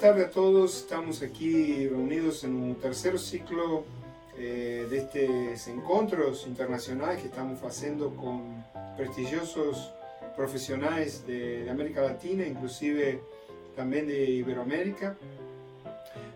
[0.00, 0.78] tardes a todos.
[0.78, 3.84] Estamos aquí reunidos en un tercer ciclo
[4.38, 8.64] eh, de estos encuentros internacionales que estamos haciendo con
[8.96, 9.92] prestigiosos
[10.34, 13.20] profesionales de, América Latina, inclusive
[13.76, 15.16] también de Iberoamérica.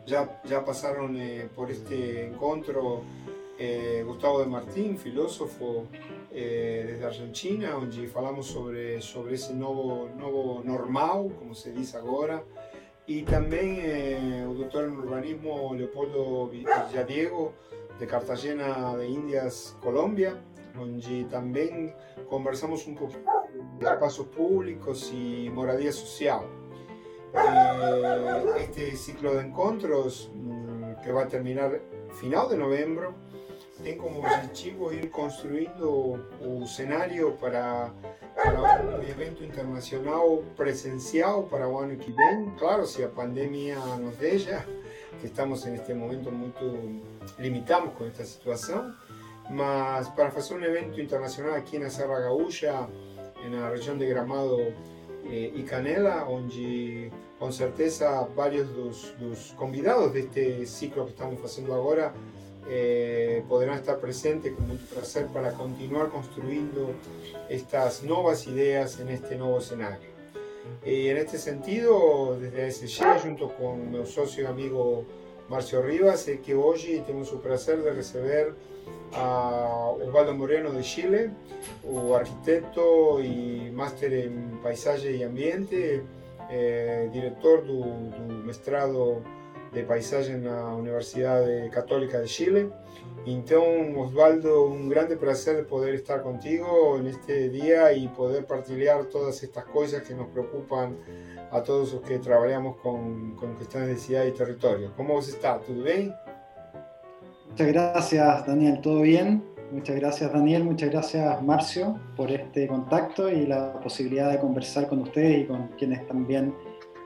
[0.07, 3.01] Ya, ya pasaron eh, por este encuentro
[3.59, 5.87] eh, Gustavo de Martín, filósofo
[6.31, 12.43] desde Argentina, donde hablamos sobre, sobre ese nuevo, nuevo normal, como se dice ahora,
[13.07, 17.53] y también eh, el doctor en urbanismo Leopoldo Villadiego
[17.99, 20.43] de Cartagena de Indias, Colombia,
[20.75, 21.95] donde también
[22.29, 23.15] conversamos un poco
[23.79, 26.41] de espacios públicos y moradía social.
[27.35, 31.81] Eh, este ciclo de encuentros mm, que va a terminar
[32.21, 33.09] final de noviembre
[33.83, 37.93] tiene como objetivo ir construyendo un escenario para
[38.53, 42.51] para un evento internacional presencial para o ano que vem.
[42.57, 44.65] Claro, si la pandemia nos deja,
[45.21, 46.53] que estamos en este momento muy
[47.39, 48.97] limitados con esta situación,
[49.51, 52.87] mas para hacer un evento internacional aquí en la Serra Gaúcha,
[53.45, 54.59] en la región de Gramado
[55.25, 61.43] eh, y Canela, donde con certeza varios los, los convidados de este ciclo que estamos
[61.43, 62.13] haciendo ahora
[62.69, 66.93] eh, podrán estar presentes con mucho placer para continuar construyendo
[67.49, 70.15] estas nuevas ideas en este nuevo escenario.
[70.83, 75.05] En este sentido, desde SG, junto con mi socio y amigo
[75.49, 78.55] Marcio Rivas, es que hoy tenemos el placer de recibir
[79.13, 81.31] a Osvaldo Moreno de Chile,
[81.85, 86.03] un arquitecto y máster en paisaje y ambiente,
[86.51, 89.23] eh, director del mestrado
[89.75, 92.71] de paisaje la Universidad Católica de Chile.
[93.27, 99.07] Entonces, Osvaldo, un grande placer de poder estar contigo en este día y poder partilhar
[99.07, 100.97] todas estas cosas que nos preocupan
[101.51, 104.93] a todos los que trabajamos con, con cuestiones de ciudad y territorio.
[104.97, 105.63] ¿Cómo vos estás?
[105.63, 106.15] ¿Todo bien?
[107.49, 108.81] Muchas gracias, Daniel.
[108.81, 109.43] ¿Todo bien?
[109.71, 110.65] Muchas gracias, Daniel.
[110.65, 115.69] Muchas gracias, Marcio, por este contacto y la posibilidad de conversar con ustedes y con
[115.79, 116.55] quienes también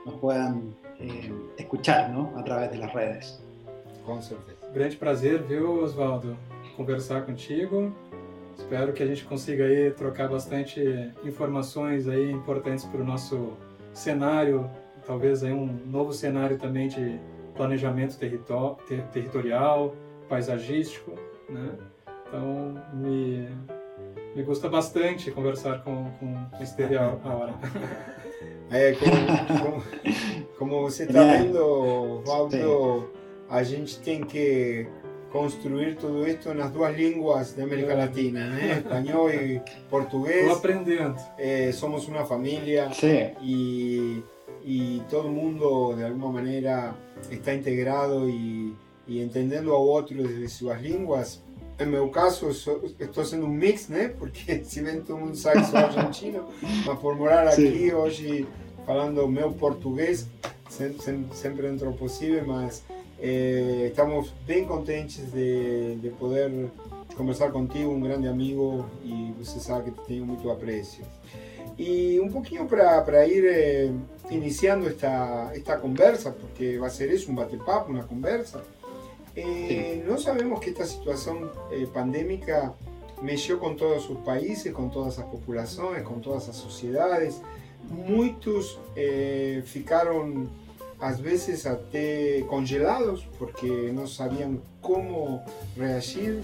[0.05, 2.31] nos puedan eh, escuchar ¿no?
[2.37, 3.39] a través de las redes.
[4.05, 4.57] Com certeza.
[4.73, 6.37] Grande prazer, viu, Oswaldo,
[6.75, 7.93] conversar contigo.
[8.57, 10.81] Espero que a gente consiga aí trocar bastante
[11.23, 13.53] informações aí importantes para o nosso
[13.93, 14.69] cenário,
[15.05, 17.19] talvez aí um novo cenário também de
[17.55, 19.95] planejamento territor ter territorial,
[20.27, 21.11] paisagístico,
[21.49, 21.71] né?
[22.27, 23.49] Então, me,
[24.35, 27.53] me gusta bastante conversar com, com, com este agora.
[28.71, 29.83] É, como, como,
[30.57, 33.09] como você está vendo, Valdo,
[33.49, 34.87] a gente tem que
[35.31, 38.77] construir tudo isso nas duas línguas da América Latina, né?
[38.77, 40.41] espanhol e português.
[40.41, 41.15] Estou aprendendo.
[41.37, 42.89] É, somos uma família
[43.41, 44.23] e,
[44.63, 46.95] e todo mundo, de alguma maneira,
[47.29, 48.75] está integrado e,
[49.07, 51.41] e entendendo ao outro desde suas línguas
[51.79, 53.97] en mi caso, estoy haciendo un mix, ¿no?
[54.17, 56.49] Porque si ven todo un saxo argentino,
[56.85, 58.45] para formular aquí hoy
[58.85, 60.27] hablando meu portugués,
[60.69, 62.83] siempre dentro posible, mas
[63.19, 66.51] eh, estamos bien contentes de, de, poder
[67.15, 71.05] conversar contigo, un grande amigo, y usted sabe que te tengo mucho aprecio.
[71.77, 73.91] Y un poquito para, ir eh,
[74.29, 78.61] iniciando esta, esta conversa, porque va a ser eso, un bate-papo, una conversa.
[79.41, 82.73] Eh, no sabemos que esta situación eh, pandémica
[83.21, 87.41] mexeu con todos sus países, con todas las poblaciones, con todas las sociedades.
[87.89, 90.49] Muchos eh, ficaron
[90.99, 91.99] a veces hasta
[92.47, 95.45] congelados porque no sabían cómo
[95.77, 96.41] reagir.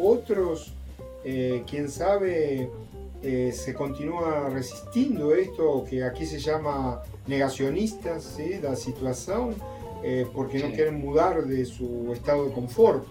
[0.00, 0.74] Otros,
[1.22, 2.68] quién sabe,
[3.22, 9.54] se continúa resistiendo esto que aquí se llama negacionistas de la situación
[10.08, 13.08] eh, porque no quieren mudar de su estado de confort.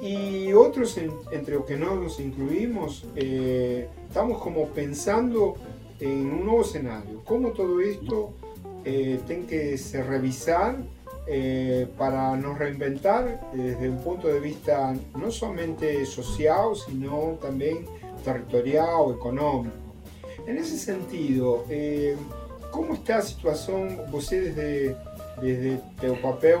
[0.00, 5.56] Y otros, entre los que no nos incluimos, eh, estamos como pensando
[5.98, 7.22] en un nuevo escenario.
[7.26, 8.32] Cómo todo esto
[8.86, 10.78] eh, tiene que se revisar
[11.96, 17.84] para nos reinventar desde un punto de vista no solamente social, sino también
[18.24, 19.76] territorial, económico.
[20.46, 21.64] En ese sentido,
[22.72, 24.96] ¿cómo está la situación, ustedes desde
[25.40, 26.58] desde tu papel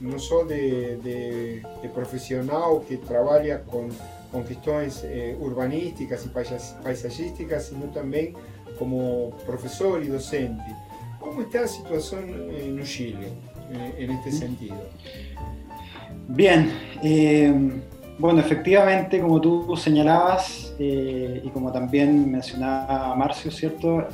[0.00, 1.62] no solo de,
[1.94, 3.88] profesional que trabaja con,
[4.30, 6.28] con cuestiones eh, urbanísticas y
[6.82, 8.34] paisajísticas, sino también
[8.78, 10.64] como profesor y docente.
[11.18, 13.28] ¿Cómo está la situación en Chile
[13.72, 14.76] eh, en este sentido?
[16.28, 16.70] Bien,
[17.02, 17.52] eh,
[18.18, 24.06] bueno, efectivamente, como tú señalabas y como también mencionaba Marcio, ¿cierto?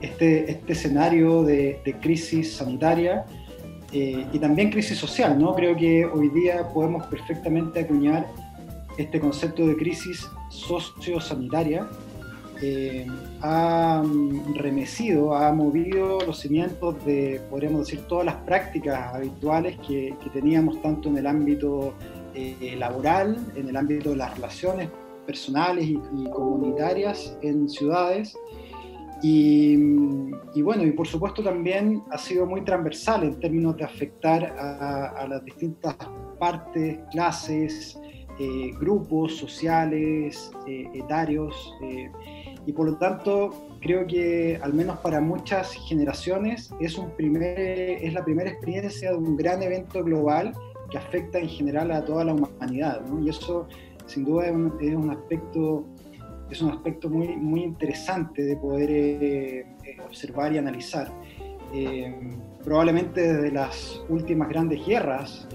[0.00, 3.24] Este, este escenario de, crisis sanitaria
[3.92, 5.38] eh, y también crisis social.
[5.38, 5.54] ¿no?
[5.54, 8.26] Creo que hoy día podemos perfectamente acuñar
[8.96, 11.88] este concepto de crisis sociosanitaria.
[12.62, 13.06] Eh,
[13.40, 14.02] ha
[14.54, 21.08] remecido, ha movido los cimientos de, podríamos decir, todas las prácticas habituales que, teníamos tanto
[21.08, 21.94] en el ámbito
[22.34, 24.90] eh, laboral, en el ámbito de las relaciones
[25.30, 25.94] personales y,
[26.32, 28.36] comunitarias en ciudades.
[29.22, 29.76] Y,
[30.62, 35.44] bueno, y por supuesto también ha sido muy transversal en términos de afectar a, las
[35.44, 35.96] distintas
[36.38, 37.98] partes, clases,
[38.38, 41.74] eh, grupos sociales, eh, etarios.
[41.82, 42.10] Eh,
[42.66, 43.50] y por lo tanto,
[43.80, 49.16] creo que al menos para muchas generaciones es, un primer, es la primera experiencia de
[49.16, 50.54] un gran evento global
[50.90, 53.02] que afecta en general a toda la humanidad.
[53.02, 53.20] ¿no?
[53.20, 53.68] Y eso
[54.10, 55.84] sin duda es un, aspecto,
[56.50, 59.66] es un aspecto muy, muy interesante de poder eh, eh,
[60.04, 61.12] observar y analizar.
[61.72, 62.12] Eh,
[62.64, 65.48] probablemente desde las últimas grandes guerras,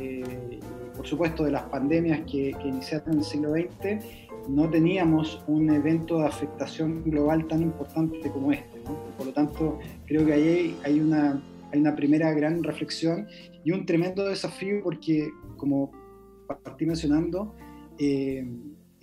[0.95, 4.03] por supuesto de las pandemias que, iniciaron en el siglo XX,
[4.47, 8.79] no teníamos un evento de afectación global tan importante como este.
[9.17, 13.27] Por lo tanto, creo que ahí hay una, hay una primera gran reflexión
[13.63, 15.91] y un tremendo desafío porque, como
[16.47, 17.53] partí mencionando,
[17.97, 18.45] eh,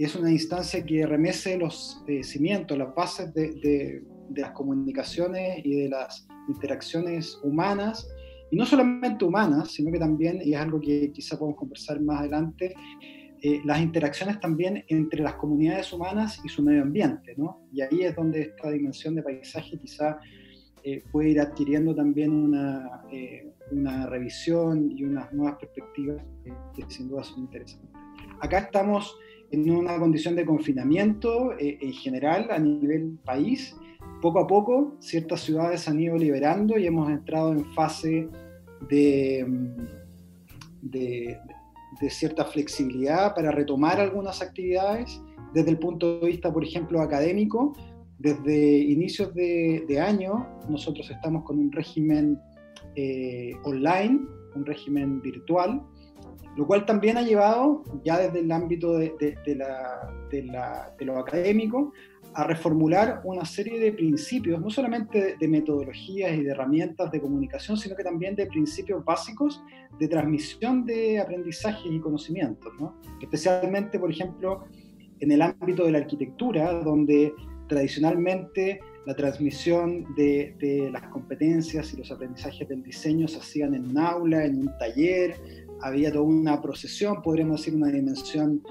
[0.04, 4.02] es una instancia que remece los eh, cimientos, las bases de,
[4.34, 8.08] las comunicaciones y de las interacciones humanas,
[8.50, 12.20] y no solamente humanas, sino que también, y es algo que quizá podemos conversar más
[12.20, 12.74] adelante,
[13.42, 17.66] eh, las interacciones también entre las comunidades humanas y su medio ambiente, ¿no?
[17.72, 20.18] Y ahí es donde esta dimensión de paisaje quizá
[21.12, 23.04] puede ir adquiriendo también una,
[23.70, 26.20] una revisión y unas nuevas perspectivas
[26.74, 27.92] que sin duda son interesantes.
[28.40, 29.16] Acá estamos
[29.52, 33.76] en una condición de confinamiento eh, en general a nivel país.
[34.20, 38.28] Poco a poco ciertas ciudades han ido liberando y hemos entrado en fase
[38.88, 39.46] de,
[40.80, 41.38] de,
[42.08, 45.20] cierta flexibilidad para retomar algunas actividades
[45.54, 47.76] desde el punto de vista, por ejemplo, académico.
[48.18, 52.40] Desde inicios de, año nosotros estamos con un régimen
[52.96, 54.20] eh, online,
[54.54, 55.82] un régimen virtual,
[56.56, 59.14] lo cual también ha llevado, ya desde el ámbito de,
[61.00, 61.92] lo académico,
[62.34, 67.76] a reformular una serie de principios, no solamente de, metodologías y de herramientas de comunicación,
[67.76, 69.62] sino que también de principios básicos
[69.98, 72.72] de transmisión de aprendizajes y conocimientos,
[73.20, 74.64] especialmente, por ejemplo,
[75.20, 77.32] en el ámbito de la arquitectura, donde
[77.68, 83.90] tradicionalmente la transmisión de, de, las competencias y los aprendizajes del diseño se hacían en
[83.90, 85.34] un aula, en un taller,
[85.82, 88.62] había toda una procesión, podríamos decir, una dimensión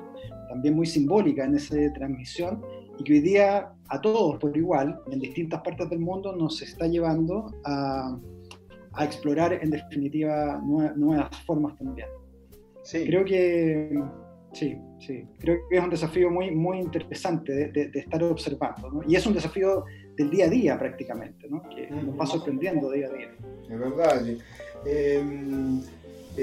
[0.49, 2.61] también muy simbólica en esa transmisión
[2.97, 6.87] y que hoy día a todos por igual, en distintas partes del mundo, nos está
[6.87, 8.17] llevando a,
[8.93, 10.61] a explorar en definitiva
[10.95, 12.07] nuevas, formas también.
[12.83, 13.05] Sí.
[13.05, 14.01] Creo que
[14.53, 19.01] sí, sí, creo que es un desafío muy, muy interesante de, de, estar observando, ¿no?
[19.07, 19.85] y es un desafío
[20.17, 21.61] del día a día prácticamente, ¿no?
[21.69, 23.35] que nos va sorprendiendo día a día.
[23.69, 24.25] Es verdad.
[24.85, 25.23] Eh,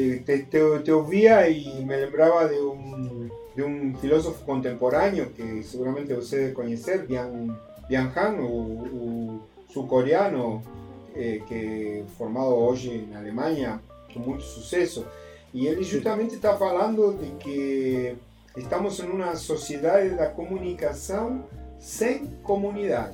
[0.01, 6.15] eh, te, te, oía y me lembraba de un, de un, filósofo contemporáneo que seguramente
[6.15, 10.63] debe conocer, Bian, Bian Han, o, su coreano,
[11.17, 13.81] eh, que formado hoy en Alemania
[14.15, 15.05] con mucho suceso.
[15.53, 18.17] Y él justamente está hablando de que
[18.55, 21.45] estamos en una sociedad de la comunicación
[21.81, 23.13] sin comunidad.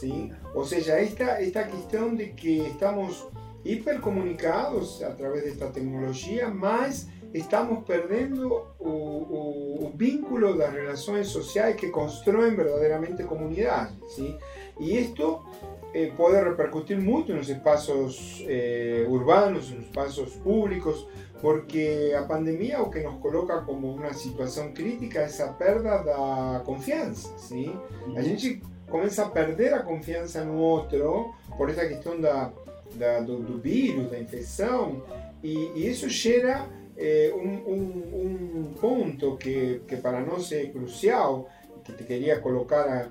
[0.00, 0.30] ¿sí?
[0.54, 3.28] O sea, esta, esta cuestión de que estamos
[3.64, 11.90] hipercomunicados a través de esta tecnología, mas estamos perdendo o, vínculo das relações sociais que
[11.90, 13.92] constroem verdadeiramente comunidade.
[14.08, 14.34] ¿sí?
[14.78, 15.44] E isto
[15.92, 21.06] eh, pode repercutir muito nos espaços eh, urbanos, nos espaços públicos,
[21.42, 26.62] porque a pandemia o que nos coloca como uma situação crítica é essa perda da
[26.64, 27.36] confiança.
[27.36, 27.70] ¿sí?
[28.16, 32.52] A gente começa a perder a confiança no outro por essa questão da
[32.94, 35.02] da, do, do, vírus, da infecção,
[35.42, 41.48] e, isso gera é, um, um, um, ponto que, que para nós é crucial,
[41.84, 43.10] que te queria colocar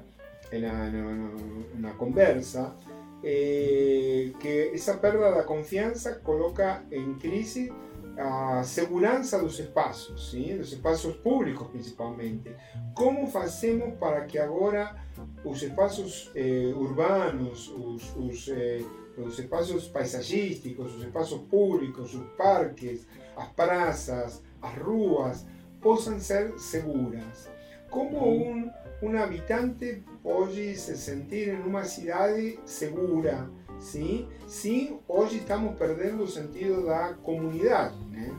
[0.52, 1.32] na, na,
[1.76, 2.76] na conversa,
[3.24, 7.72] é, que essa perda da confiança coloca em crise
[8.20, 10.58] a segurança dos espaços, sim?
[10.58, 12.54] dos espaços públicos principalmente.
[12.94, 14.96] Como fazemos para que agora
[15.44, 18.84] os espaços eh, urbanos, os, os eh,
[19.20, 23.08] los espacios paisajísticos, los espacios públicos, sus parques,
[23.38, 25.46] las plazas, las ruas,
[25.82, 27.50] puedan ser seguras.
[27.90, 28.72] Como un,
[29.02, 32.30] un habitante hoy se sentir en una ciudad
[32.66, 33.50] segura,
[33.80, 34.28] ¿sí?
[34.48, 37.94] Sí, hoy estamos perdiendo el sentido de la comunidad.
[38.14, 38.32] ¿eh?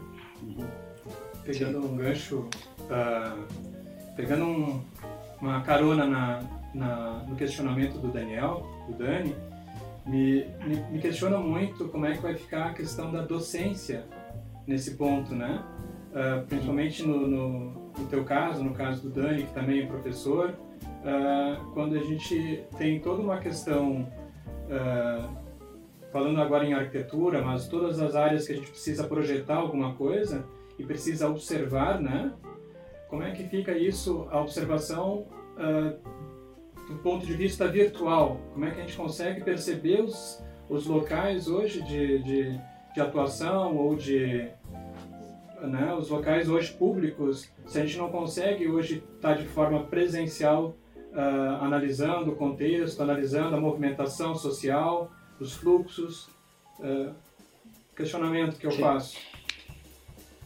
[1.44, 2.49] Pegando un gancho,
[2.90, 4.84] uh, pegando um,
[5.40, 6.42] uma carona na,
[6.75, 9.34] na, no questionamento do Daniel, do Dani,
[10.07, 14.04] me, me, me questiona muito como é que vai ficar a questão da docência
[14.66, 15.62] nesse ponto, né?
[16.11, 20.50] Uh, principalmente no, no, no, teu caso, no caso do Dani, que também é professor,
[20.50, 24.09] uh, quando a gente tem toda uma questão,
[24.66, 25.37] uh,
[26.12, 30.45] falando agora em arquitetura, mas todas as áreas que a gente precisa projetar alguma coisa
[30.78, 32.33] e precisa observar, né?
[33.09, 35.26] Como é que fica isso, a observação
[36.90, 38.40] do ponto de vista virtual?
[38.52, 42.61] Como é que a gente consegue perceber os, os locais hoje de, de,
[42.92, 44.50] de atuação ou de
[45.62, 50.75] né, os locais hoje públicos, se a gente não consegue hoje estar de forma presencial
[51.12, 56.28] uh, analisando o contexto, analisando a movimentação social, os fluxos,
[56.78, 57.14] uh,
[57.94, 58.80] questionamento que eu Sim.
[58.80, 59.16] faço.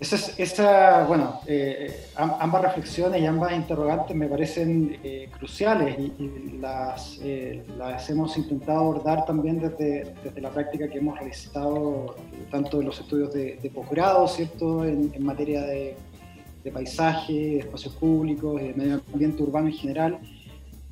[0.01, 6.59] Esa, esa bueno, eh, ambas reflexiones y ambas interrogantes me parecen eh, cruciales y, y
[6.61, 12.17] las, eh, las, hemos intentado abordar también desde, desde, la práctica que hemos realizado
[12.51, 14.85] tanto en los estudios de, posgrado, ¿cierto?
[14.85, 15.97] En, materia de,
[16.73, 20.19] paisaje, de espacios públicos, de medio ambiente urbano en general,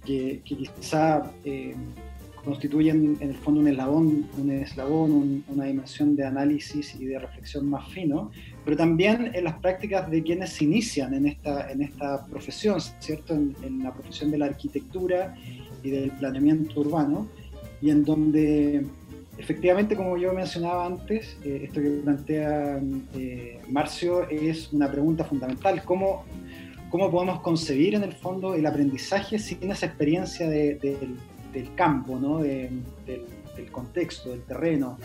[0.04, 1.24] que, que quizá
[2.44, 7.68] constituyen en el fondo un eslabón, un eslabón una dimensión de análisis y de reflexión
[7.68, 8.30] más fino,
[8.64, 13.34] pero también en las prácticas de quienes se inician en esta, en esta profesión, ¿cierto?
[13.34, 15.34] En, la profesión de la arquitectura
[15.82, 17.26] y del planeamiento urbano,
[17.80, 18.86] y en donde
[19.38, 22.80] efectivamente, como yo mencionaba antes, eh, esto que plantea
[23.16, 26.24] eh, Marcio es una pregunta fundamental, ¿cómo,
[26.90, 30.78] ¿cómo podemos concebir en el fondo el aprendizaje sin esa experiencia de,
[31.52, 32.38] del campo, ¿no?
[32.38, 32.82] del,
[33.70, 34.98] contexto, del terreno.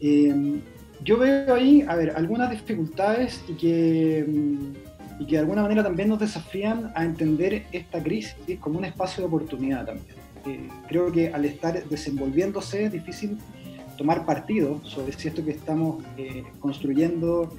[0.00, 0.60] Eh,
[1.04, 4.26] yo veo ahí, a ver, algunas dificultades y que,
[5.18, 9.22] y que de alguna manera también nos desafían a entender esta crisis como un espacio
[9.22, 10.16] de oportunidad también.
[10.46, 13.38] Eh, creo que al estar desenvolviéndose es difícil
[13.96, 17.52] tomar partido sobre si esto que estamos eh, construyendo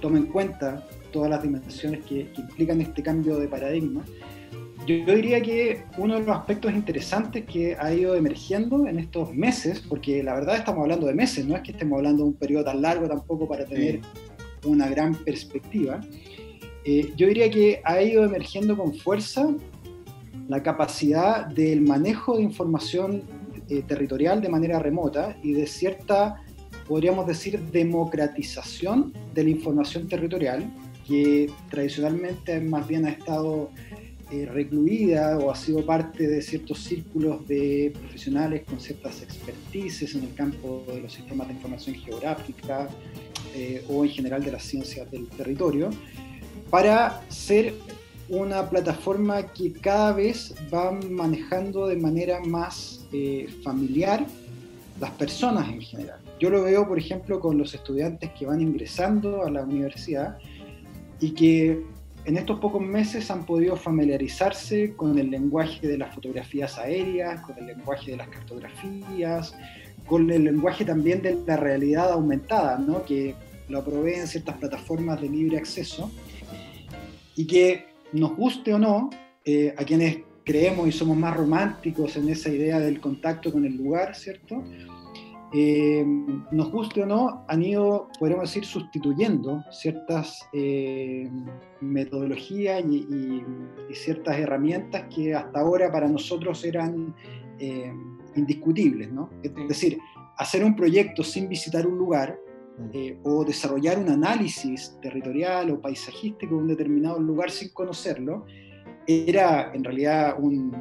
[0.00, 4.04] toma en cuenta todas las dimensiones que implican este cambio de paradigma
[4.88, 9.84] yo, diría que uno de los aspectos interesantes que ha ido emergiendo en estos meses,
[9.86, 12.64] porque la verdad estamos hablando de meses, no es que estemos hablando de un periodo
[12.64, 14.00] tan largo tampoco para tener
[14.64, 16.00] una gran perspectiva,
[16.84, 19.54] eh, yo diría que ha ido emergiendo con fuerza
[20.48, 23.22] la capacidad del manejo de información
[23.68, 26.42] eh, territorial de manera remota y de cierta,
[26.86, 30.64] podríamos decir, democratización de la información territorial,
[31.06, 33.70] que tradicionalmente más bien ha estado
[34.30, 40.24] eh, recluida o ha sido parte de ciertos círculos de profesionales con ciertas expertices en
[40.24, 42.88] el campo de los sistemas de información geográfica
[43.54, 45.88] eh, o en general de las ciencias del territorio,
[46.70, 47.74] para ser
[48.28, 54.26] una plataforma que cada vez va manejando de manera más eh, familiar
[55.00, 56.20] las personas en general.
[56.38, 60.38] Yo lo veo, por ejemplo, con los estudiantes que van ingresando a la universidad
[61.20, 61.82] y que
[62.28, 67.56] en estos pocos meses han podido familiarizarse con el lenguaje de las fotografías aéreas, con
[67.56, 69.54] el lenguaje de las cartografías,
[70.06, 73.02] con el lenguaje también de la realidad aumentada, ¿no?
[73.06, 73.34] que
[73.70, 76.10] lo proveen ciertas plataformas de libre acceso,
[77.34, 79.08] y que nos guste o no,
[79.46, 83.74] eh, a quienes creemos y somos más románticos en esa idea del contacto con el
[83.74, 84.62] lugar, ¿cierto?
[85.52, 86.04] Eh,
[86.50, 91.30] nos guste o no, han ido, podríamos decir, sustituyendo ciertas eh,
[91.80, 93.42] metodologías y,
[93.92, 97.14] ciertas herramientas que hasta ahora para nosotros eran
[97.58, 97.92] eh,
[98.36, 99.10] indiscutibles.
[99.10, 99.30] ¿no?
[99.42, 99.98] Es decir,
[100.36, 102.38] hacer un proyecto sin visitar un lugar
[102.78, 103.20] mm.
[103.24, 108.44] o desarrollar un análisis territorial o paisajístico de un determinado lugar sin conocerlo,
[109.06, 110.76] era en realidad un,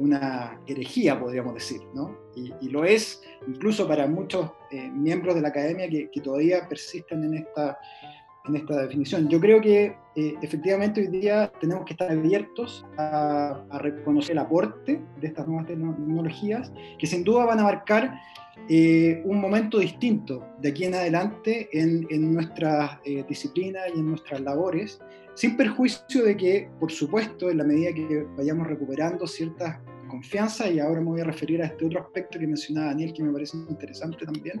[0.00, 2.16] una herejía, podríamos decir, ¿no?
[2.34, 7.34] Y, lo es incluso para muchos eh, miembros de la academia que, todavía persisten en
[7.34, 7.78] esta,
[8.46, 9.28] en esta definición.
[9.28, 15.00] Yo creo que eh, efectivamente hoy día tenemos que estar abiertos a, reconocer el aporte
[15.20, 18.20] de estas nuevas tecnologías, que sin duda van a marcar
[18.68, 24.40] eh, un momento distinto de aquí en adelante en, en nuestras disciplinas y en nuestras
[24.40, 25.00] labores,
[25.34, 29.78] sin perjuicio de que, por supuesto, en la medida que vayamos recuperando ciertas
[30.10, 33.22] confianza, y ahora me voy a referir a este otro aspecto que mencionaba Daniel, que
[33.22, 34.60] me parece interesante también,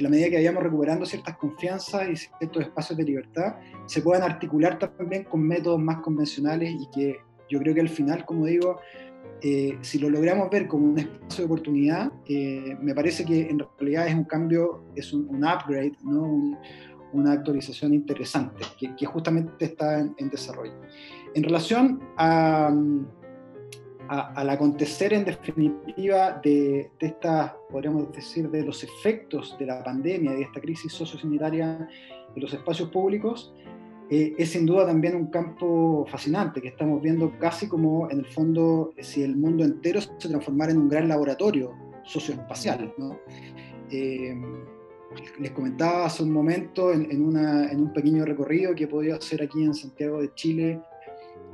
[0.00, 4.22] en la medida que vayamos recuperando ciertas confianzas y ciertos espacios de libertad, se puedan
[4.22, 7.18] articular también con métodos más convencionales y que
[7.50, 8.80] yo creo que al final, como digo,
[9.42, 13.62] eh, si lo logramos ver como un espacio de oportunidad, eh, me parece que en
[13.78, 16.58] realidad es un cambio, es un, upgrade, ¿no?
[17.12, 18.64] una actualización interesante
[18.96, 20.74] que, justamente está en, desarrollo.
[21.34, 22.72] En relación a,
[24.10, 30.32] al acontecer en definitiva de, de estas, podríamos decir, de los efectos de la pandemia,
[30.32, 31.88] de esta crisis sociosanitaria
[32.34, 33.54] en los espacios públicos,
[34.10, 38.26] eh, es sin duda también un campo fascinante que estamos viendo casi como en el
[38.26, 42.92] fondo si el mundo entero se transformara en un gran laboratorio socioespacial.
[42.98, 43.16] ¿no?
[43.88, 44.34] Eh,
[45.38, 49.16] les comentaba hace un momento en, en, una, en, un pequeño recorrido que he podido
[49.16, 50.80] hacer aquí en Santiago de Chile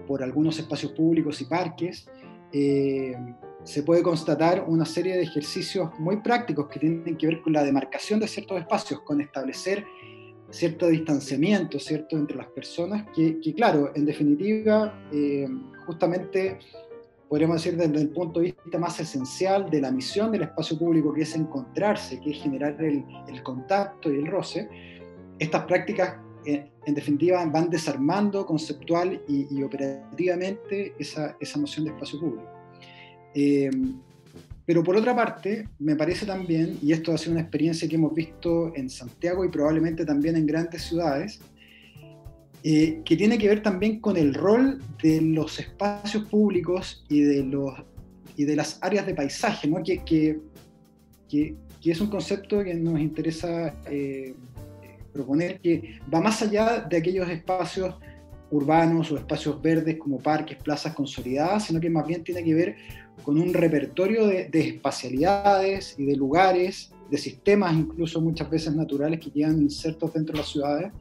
[0.06, 2.08] por algunos espacios públicos y parques.
[2.52, 3.16] Eh,
[3.64, 7.64] se puede constatar una serie de ejercicios muy prácticos que tienen que ver con la
[7.64, 9.84] demarcación de ciertos espacios, con establecer
[10.50, 15.48] cierto distanciamiento, ¿cierto?, entre las personas, que, claro, en definitiva, eh,
[15.84, 16.58] justamente
[17.28, 21.12] podríamos decir desde el punto de vista más esencial de la misión del espacio público,
[21.12, 23.04] que es encontrarse, que es generar el,
[23.42, 24.68] contacto y el roce,
[25.38, 32.48] estas prácticas, en definitiva, van desarmando conceptual y, operativamente esa, esa, noción de espacio público.
[33.34, 33.70] Eh,
[34.64, 38.14] pero por otra parte, me parece también, y esto ha sido una experiencia que hemos
[38.14, 41.40] visto en Santiago y probablemente también en grandes ciudades,
[42.64, 47.44] eh, que tiene que ver también con el rol de los espacios públicos y de,
[47.44, 47.74] los,
[48.36, 49.84] y de las áreas de paisaje, ¿no?
[49.84, 50.40] que, que,
[51.28, 54.34] que, es un concepto que nos interesa eh,
[55.16, 57.94] proponer, que va más allá de aquellos espacios
[58.50, 62.76] urbanos o espacios verdes como parques, plazas consolidadas, sino que más bien tiene que ver
[63.22, 69.30] con un repertorio de, espacialidades y de lugares, de sistemas incluso muchas veces naturales que
[69.30, 70.92] quedan insertos dentro de las ciudades,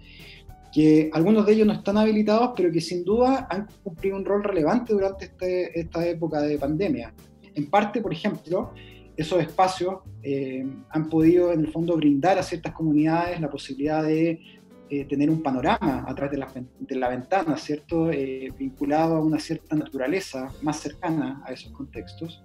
[0.74, 4.44] que algunos de ellos no están habilitados, pero que sin duda han cumplido un rol
[4.44, 7.14] relevante durante este, esta época de pandemia.
[7.54, 8.74] En parte, por ejemplo,
[9.18, 14.42] esos espacios eh, han podido en el fondo brindar a ciertas comunidades la posibilidad de
[14.90, 16.32] eh, tener un panorama a través
[16.80, 18.12] de la, ventana, ¿cierto?
[18.12, 22.44] Eh, vinculado a una cierta naturaleza más cercana a esos contextos.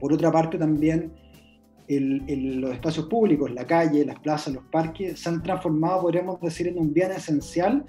[0.00, 1.12] Por otra parte, también
[1.88, 6.78] los espacios públicos, la calle, las plazas, los parques, se han transformado, podríamos decir, en
[6.78, 7.84] un bien esencial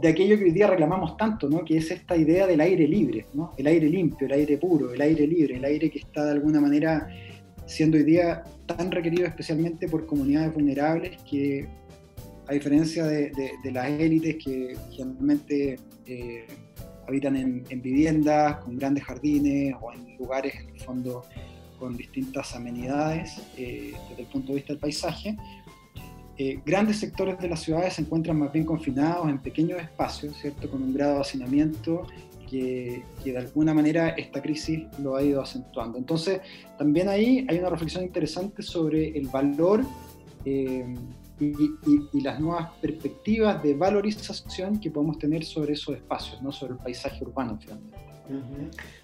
[0.00, 1.64] de aquello que hoy día reclamamos tanto, ¿no?
[1.64, 3.52] que es esta idea del aire libre, ¿no?
[3.56, 6.60] el aire limpio, el aire puro, el aire libre, el aire que está de alguna
[6.60, 7.08] manera
[7.66, 11.68] siendo hoy día tan requerido especialmente por comunidades vulnerables que,
[12.48, 13.32] a diferencia de,
[13.72, 16.46] las élites que generalmente eh,
[17.06, 21.22] habitan en, viviendas con grandes jardines o en lugares en el fondo
[21.78, 25.36] con distintas amenidades eh, desde el punto de vista del paisaje,
[26.42, 30.70] eh, grandes sectores de las ciudades se encuentran más bien confinados en pequeños espacios, ¿cierto?
[30.70, 32.06] con un grado de hacinamiento
[32.48, 35.98] que, de alguna manera esta crisis lo ha ido acentuando.
[35.98, 36.40] Entonces,
[36.78, 39.84] también ahí hay una reflexión interesante sobre el valor
[40.46, 40.94] eh,
[41.38, 46.52] y, las nuevas perspectivas de valorización que podemos tener sobre esos espacios, ¿no?
[46.52, 47.98] sobre el paisaje urbano finalmente.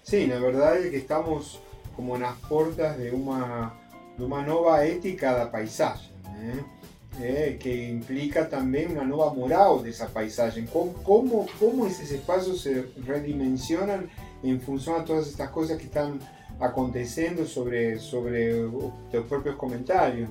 [0.01, 1.59] Sí, la verdad es que estamos
[1.95, 3.75] como en las puertas de una,
[4.17, 6.09] de una nueva ética de paisaje.
[6.39, 6.76] ¿eh?
[7.19, 10.63] Eh, que implica también una nueva moral de esa paisaje.
[10.71, 14.07] ¿Cómo, cómo, cómo esos espacios se redimensionan
[14.43, 16.19] en función a todas estas cosas que están
[16.59, 20.29] aconteciendo sobre, sobre los propios comentarios?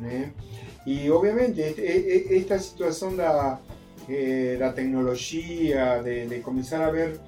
[0.85, 1.75] Y obviamente
[2.37, 3.25] esta situación de
[4.09, 7.19] eh, la tecnología, de, de, comenzar a ver,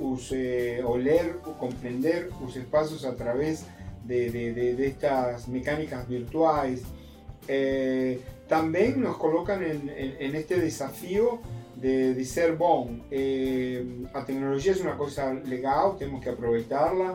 [0.00, 3.66] us, eh, oler o comprender los espacios a través
[4.04, 6.80] de, de, de estas mecánicas virtuales,
[7.46, 8.18] eh,
[8.48, 11.40] también nos colocan en, este desafío
[11.76, 13.02] de, de ser bon.
[13.10, 17.14] Eh, la tecnología es una cosa legal, tenemos que aprovecharla,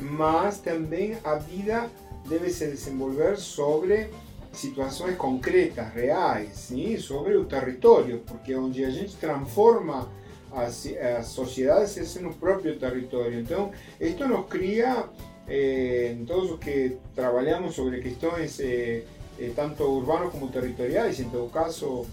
[0.00, 1.88] mas también la vida
[2.28, 4.10] debe se desenvolver sobre
[4.52, 10.08] situaciones concretas, reales, sobre el territorio, porque donde a gente transforma
[10.54, 13.38] as, as sociedades es en un propio territorio.
[13.38, 15.06] Entonces, esto nos cría,
[15.48, 19.04] eh, todos los que trabajamos sobre cuestiones eh,
[19.38, 22.06] eh, tanto urbanos como territoriales, y en todo caso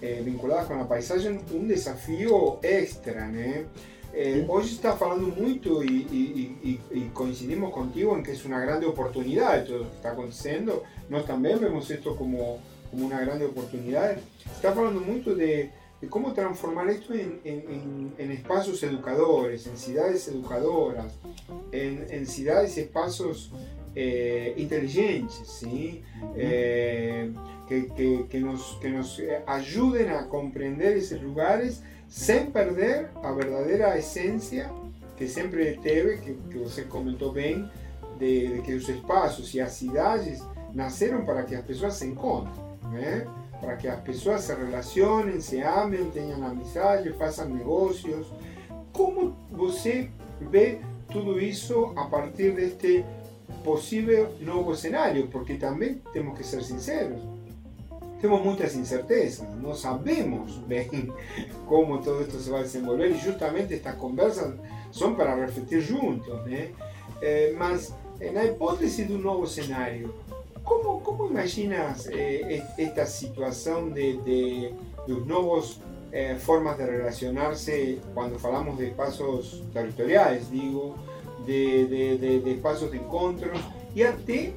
[0.00, 3.28] eh, vinculadas con la paisaje, un desafío extra.
[4.14, 6.80] Eh, hoy se está hablando mucho y,
[7.12, 10.84] coincidimos contigo en que es una gran oportunidad todo lo que está aconteciendo.
[11.08, 12.58] Nosotros también vemos esto como,
[12.90, 14.16] como una gran oportunidad.
[14.44, 15.72] Se está hablando mucho de,
[16.08, 21.12] cómo transformar esto en, en, espacios educadores, en ciudades educadoras,
[21.72, 23.50] en, en ciudades y espacios
[24.00, 26.04] eh, inteligentes, ¿sí?
[26.36, 27.32] Eh,
[27.66, 33.98] que, que, que, nos, que nos ayuden a comprender esos lugares sem perder a verdadeira
[33.98, 34.70] essência
[35.16, 37.68] que sempre teve, que, que você comentou bem,
[38.20, 42.54] de, de, que os espaços e as cidades nasceram para que as pessoas se encontrem,
[42.92, 43.26] né?
[43.60, 48.28] para que as pessoas se relacionem, se amem, tenham amizade, façam negócios.
[48.92, 50.08] Como você
[50.40, 50.78] vê
[51.10, 53.04] tudo isso a partir deste
[53.64, 55.28] possível novo cenário?
[55.28, 57.20] Porque também temos que ser sinceros
[58.20, 61.12] temos muitas incertezas, não sabemos bem
[61.66, 64.54] como todo esto se vai desenvolver e justamente estas conversas
[64.90, 66.70] são para refletir juntos, né?
[67.20, 67.94] Eh, mas
[68.32, 70.14] na hipótese de um novo cenário,
[70.64, 74.74] como, como imaginas eh, esta situação de, de,
[75.06, 75.80] dos novos
[76.10, 80.96] eh, formas de relacionarse quando falamos de espaços territoriais, digo,
[81.48, 83.58] de, de, de, de espaços de encontros
[83.96, 84.52] e até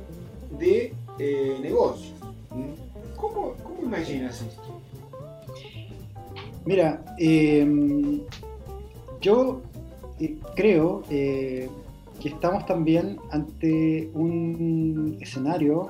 [0.59, 2.13] de eh, negócios?
[3.15, 4.81] ¿Cómo, cómo imaginas esto?
[6.65, 7.65] Mira, eh,
[9.21, 9.61] yo
[10.19, 11.03] eh, creo
[12.21, 15.89] que estamos también ante un escenario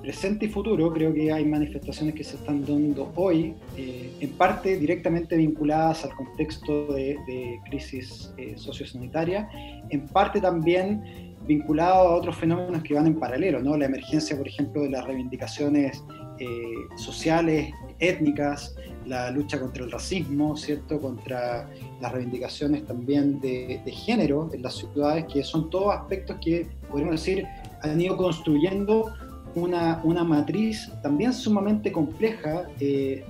[0.00, 0.92] presente y futuro.
[0.92, 6.92] Creo que hay manifestaciones que se están dando hoy, en parte directamente vinculadas al contexto
[6.92, 9.48] de, de crisis sociosanitaria,
[9.90, 13.76] en parte también vinculado a otros fenómenos que van en paralelo, ¿no?
[13.76, 16.04] La emergencia, por ejemplo, de las reivindicaciones
[16.40, 18.74] eh, sociales, étnicas,
[19.06, 21.00] la lucha contra el racismo, ¿cierto?
[21.00, 21.68] Contra
[22.00, 27.46] las reivindicaciones también de, género en las ciudades, que son todos aspectos que, podemos decir,
[27.82, 29.12] han ido construyendo
[29.54, 33.24] una, una matriz también sumamente compleja, eh,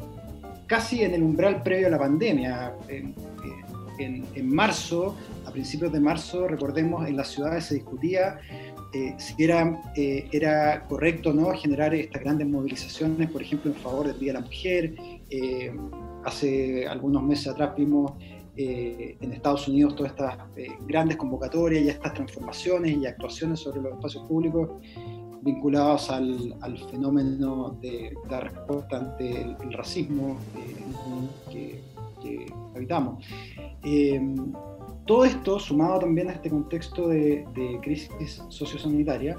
[0.66, 2.74] casi en el umbral previo a la pandemia.
[2.88, 3.14] En,
[3.98, 8.38] en, en marzo a principios de marzo, recordemos, en las ciudades se discutía
[8.92, 14.08] eh, si era, eh, era correcto no generar estas grandes movilizaciones, por ejemplo, en favor
[14.08, 14.94] del Día de la Mujer.
[15.30, 15.72] Eh,
[16.24, 18.12] hace algunos meses atrás vimos
[18.56, 20.36] en Estados Unidos todas estas
[20.86, 24.68] grandes convocatorias y estas transformaciones y actuaciones sobre los espacios públicos
[25.40, 30.36] vinculados al, al fenómeno de la respuesta ante el, racismo
[31.50, 31.80] que,
[32.74, 33.24] habitamos.
[35.10, 37.44] Todo esto, sumado también a este contexto de,
[37.82, 39.36] crisis sociosanitaria,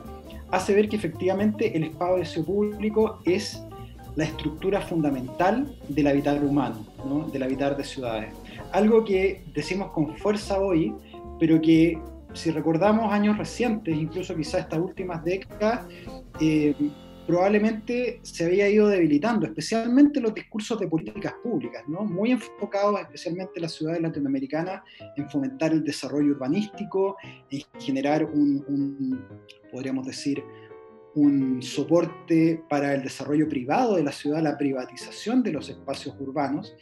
[0.50, 3.64] hace ver que efectivamente el espacio público es
[4.18, 6.86] la estructura fundamental del habitar humano,
[7.32, 8.34] del habitar de ciudades.
[8.74, 10.94] Algo que decimos con fuerza hoy,
[11.40, 11.98] pero que
[12.34, 15.86] si recordamos años recientes, incluso quizás estas últimas décadas,
[16.42, 16.76] eh,
[17.28, 22.04] probablemente se había ido debilitando, especialmente los discursos de políticas públicas, ¿no?
[22.04, 24.82] muy enfocados especialmente en las ciudades latinoamericanas
[25.16, 27.18] en fomentar el desarrollo urbanístico,
[27.50, 29.24] en generar un,
[29.72, 30.44] podríamos decir,
[31.14, 36.76] un soporte para el desarrollo privado de la ciudad, la privatización de los espacios urbanos,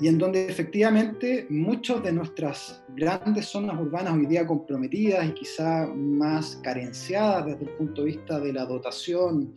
[0.00, 5.86] y en donde efectivamente muchas de nuestras grandes zonas urbanas hoy día comprometidas y quizá
[5.94, 9.54] más carenciadas desde el punto de vista de la dotación,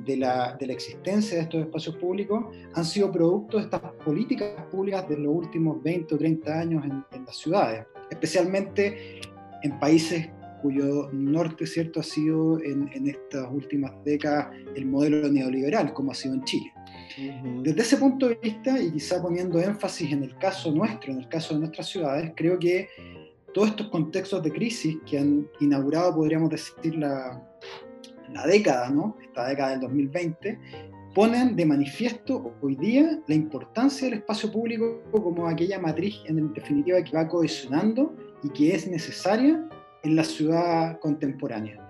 [0.00, 4.64] de la, de la existencia de estos espacios públicos, han sido producto de estas políticas
[4.70, 9.20] públicas de los últimos 20 o 30 años en, en las ciudades, especialmente
[9.62, 10.28] en países
[10.60, 16.14] cuyo norte cierto ha sido en, en, estas últimas décadas el modelo neoliberal, como ha
[16.14, 16.72] sido en Chile.
[17.62, 21.28] Desde ese punto de vista, y quizá poniendo énfasis en el caso nuestro, en el
[21.28, 22.88] caso de nuestras ciudades, creo que
[23.52, 27.40] todos estos contextos de crisis que han inaugurado, podríamos decir, la,
[28.32, 29.16] la década, ¿no?
[29.22, 30.58] esta década del 2020,
[31.14, 37.02] ponen de manifiesto hoy día la importancia del espacio público como aquella matriz en definitiva
[37.04, 38.12] que va cohesionando
[38.42, 39.64] y que es necesaria
[40.02, 41.83] en la ciudad contemporánea.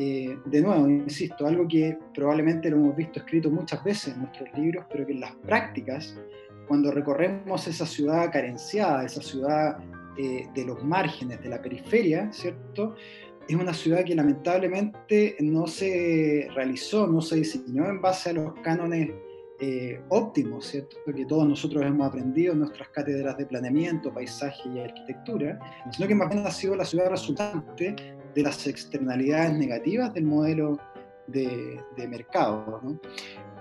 [0.00, 4.48] Eh, de nuevo, insisto, algo que probablemente lo hemos visto escrito muchas veces en nuestros
[4.56, 6.16] libros, pero que en las prácticas,
[6.68, 9.78] cuando recorremos esa ciudad carenciada, esa ciudad
[10.16, 12.94] eh, de los márgenes, de la periferia, ¿cierto?
[13.48, 18.54] Es una ciudad que lamentablemente no se realizó, no se diseñó en base a los
[18.60, 19.10] cánones
[19.58, 20.96] eh, óptimos, ¿cierto?
[21.04, 25.58] Que todos nosotros hemos aprendido en nuestras cátedras de planeamiento, paisaje y arquitectura,
[25.90, 27.96] sino que más bien ha sido la ciudad resultante
[28.34, 30.78] de las externalidades negativas del modelo
[31.26, 32.80] de, mercado.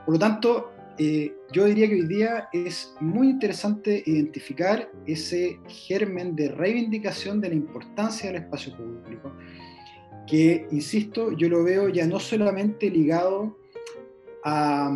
[0.06, 6.36] Por lo tanto, eh, yo diría que hoy día es muy interesante identificar ese germen
[6.36, 9.32] de reivindicación de la importancia del espacio público,
[10.25, 13.58] que, insisto, yo lo veo ya no solamente ligado
[14.43, 14.91] a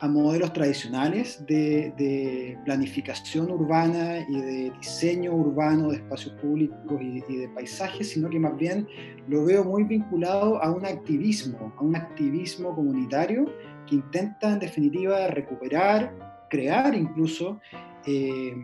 [0.00, 7.48] a modelos tradicionales de, planificación urbana y de diseño urbano de espacios públicos y, de
[7.54, 8.86] paisajes, sino que más bien
[9.28, 13.46] lo veo muy vinculado a un activismo, a un activismo comunitario
[13.86, 16.12] que intenta en definitiva recuperar
[16.48, 17.60] crear incluso
[18.06, 18.54] eh,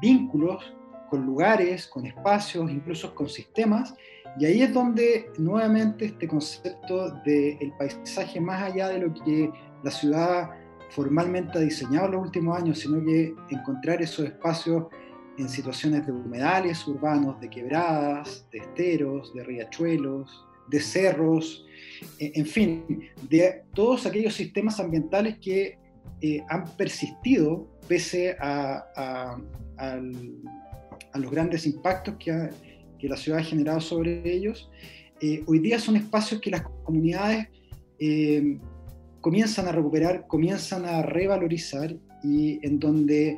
[0.00, 0.74] vínculos
[1.10, 3.94] con lugares, con espacios, incluso con sistemas.
[4.38, 9.50] Y ahí es donde nuevamente este concepto del paisaje, más allá de lo que
[9.82, 10.50] la ciudad
[10.90, 14.86] formalmente ha diseñado en los últimos años, sino que encontrar esos espacios
[15.38, 21.66] en situaciones de humedales urbanos, de quebradas, de esteros, de riachuelos, de cerros,
[22.18, 25.78] en fin, de todos aquellos sistemas ambientales que
[26.20, 29.38] eh, han persistido pese a,
[31.14, 32.50] los grandes impactos que,
[33.08, 34.68] la ciudad ha generado sobre ellos.
[35.20, 37.46] Eh, hoy día son espacios que las comunidades
[38.00, 38.58] eh,
[39.26, 43.36] comienzan a recuperar, comienzan a revalorizar y en donde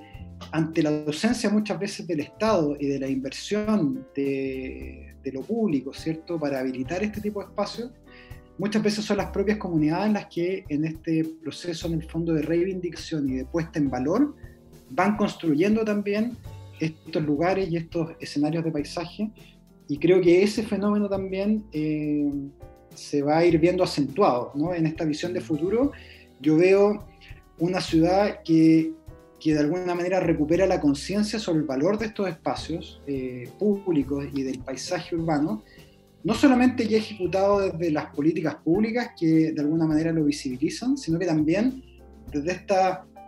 [0.52, 5.94] ante la docencia muchas veces del Estado y de la inversión de, de lo público,
[5.94, 7.90] ¿cierto?, para habilitar este tipo de espacios,
[8.58, 12.42] muchas veces son las propias comunidades las que en este proceso, en el fondo de
[12.42, 14.36] reivindicación y de puesta en valor,
[14.90, 16.36] van construyendo también
[16.80, 19.30] estos lugares y estos escenarios de paisaje.
[19.88, 22.30] Y creo que ese fenómeno también eh,
[22.98, 24.52] se va a ir viendo acentuado.
[24.54, 24.74] ¿no?
[24.74, 25.92] En esta visión de futuro,
[26.40, 27.06] yo veo
[27.58, 28.92] una ciudad que,
[29.38, 34.26] que de alguna manera recupera la conciencia sobre el valor de estos espacios eh, públicos
[34.34, 35.62] y del paisaje urbano,
[36.24, 41.18] no solamente ya ejecutado desde las políticas públicas que de alguna manera lo visibilizan, sino
[41.18, 41.82] que también
[42.32, 42.74] desde este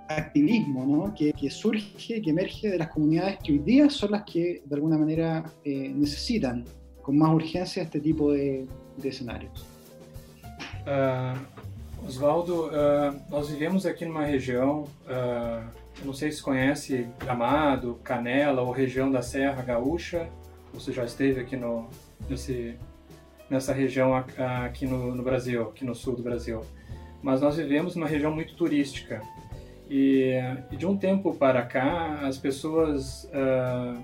[0.08, 1.14] activismo ¿no?
[1.14, 4.98] que, surge, que emerge de las comunidades que hoy día son las que de alguna
[4.98, 6.64] manera eh, necesitan
[7.00, 9.64] con más urgencia este tipo de, de escenarios.
[10.80, 15.64] Uh, Oswaldo, uh, nós vivemos aqui numa região, uh,
[16.04, 20.28] não sei se conhece Gramado, Canela ou região da Serra Gaúcha,
[20.72, 21.88] você já esteve aqui no,
[22.28, 22.76] nesse,
[23.48, 26.62] nessa região aqui no, no Brasil, aqui no sul do Brasil.
[27.22, 29.20] Mas nós vivemos numa região muito turística.
[29.90, 30.34] E,
[30.70, 33.24] e de um tempo para cá, as pessoas.
[33.24, 34.00] Uh,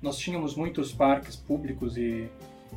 [0.00, 2.30] nós tínhamos muitos parques públicos e,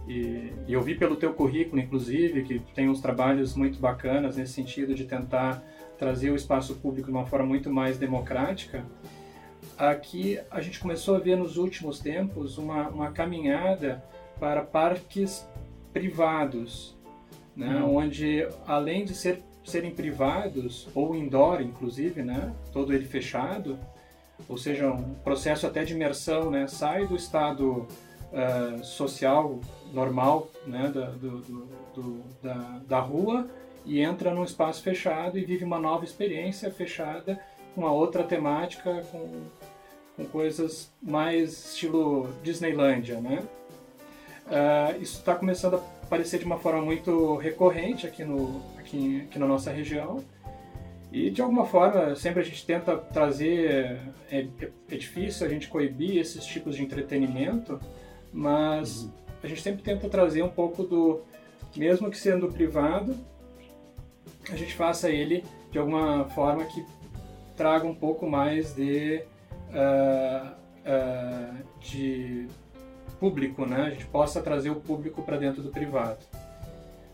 [0.08, 4.53] e, e, eu vi pelo teu currículo, inclusive, que tem uns trabalhos muito bacanas nesse
[4.53, 5.63] sentido de tentar
[5.97, 8.86] trazer o espaço público de uma forma muito mais democrática.
[9.77, 14.03] Aqui a gente começou a ver nos últimos tempos uma, uma caminhada
[14.39, 15.47] para parques
[15.93, 16.97] privados,
[17.56, 17.97] né, uhum.
[17.97, 23.79] onde além de ser, serem privados ou indoor, inclusive, né, todo ele fechado,
[24.49, 27.88] ou seja, um processo até de imersão, né, sai do estado
[28.33, 29.59] uh, social
[29.93, 33.47] normal né, da, do, do, do, da, da rua
[33.85, 37.39] e entra num espaço fechado e vive uma nova experiência fechada
[37.73, 39.29] com uma outra temática, com,
[40.15, 43.43] com coisas mais estilo Disneylândia, né?
[44.45, 49.39] Uh, isso está começando a aparecer de uma forma muito recorrente aqui, no, aqui, aqui
[49.39, 50.23] na nossa região.
[51.11, 53.99] E de alguma forma, sempre a gente tenta trazer.
[54.31, 54.47] É,
[54.89, 57.79] é difícil a gente coibir esses tipos de entretenimento,
[58.33, 59.09] mas
[59.43, 61.21] a gente sempre tenta trazer um pouco do.
[61.75, 63.15] Mesmo que sendo privado,
[64.49, 66.85] a gente faça ele de alguma forma que
[67.55, 69.23] traga um pouco mais de.
[69.69, 70.51] Uh,
[70.85, 72.47] uh, de
[73.19, 73.83] público, né?
[73.83, 76.19] A gente possa trazer o público para dentro do privado.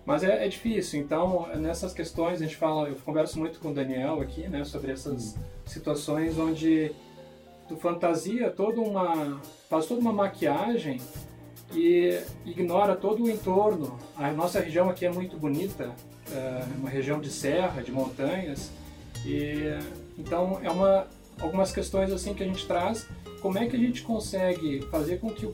[0.05, 3.73] Mas é, é, difícil, então nessas questões a gente fala, eu converso muito com o
[3.73, 6.91] Daniel aqui, né, sobre essas situações onde
[7.77, 10.99] fantasia toda uma, faz toda uma maquiagem
[11.73, 13.97] e ignora todo o entorno.
[14.15, 15.93] A nossa região aqui é muito bonita,
[16.31, 18.71] é uma região de serra, de montanhas,
[19.25, 19.77] e
[20.17, 21.07] então é uma
[21.39, 23.07] algumas questões assim que a gente traz.
[23.41, 25.53] Como é que a gente consegue fazer com que o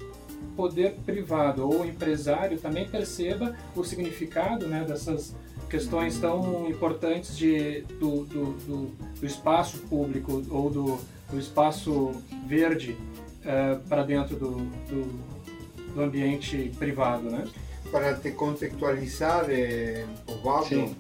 [0.56, 5.36] poder privado ou empresário também perceba o significado né, dessas
[5.70, 8.86] questões tão importantes de, do, do, do,
[9.20, 11.00] do espaço público ou do,
[11.30, 12.12] do espaço
[12.48, 12.98] verde
[13.42, 14.58] uh, para dentro do,
[14.88, 17.48] do, ambiente privado, né?
[17.92, 20.96] Para te contextualizar, eh, Osvaldo, Sim,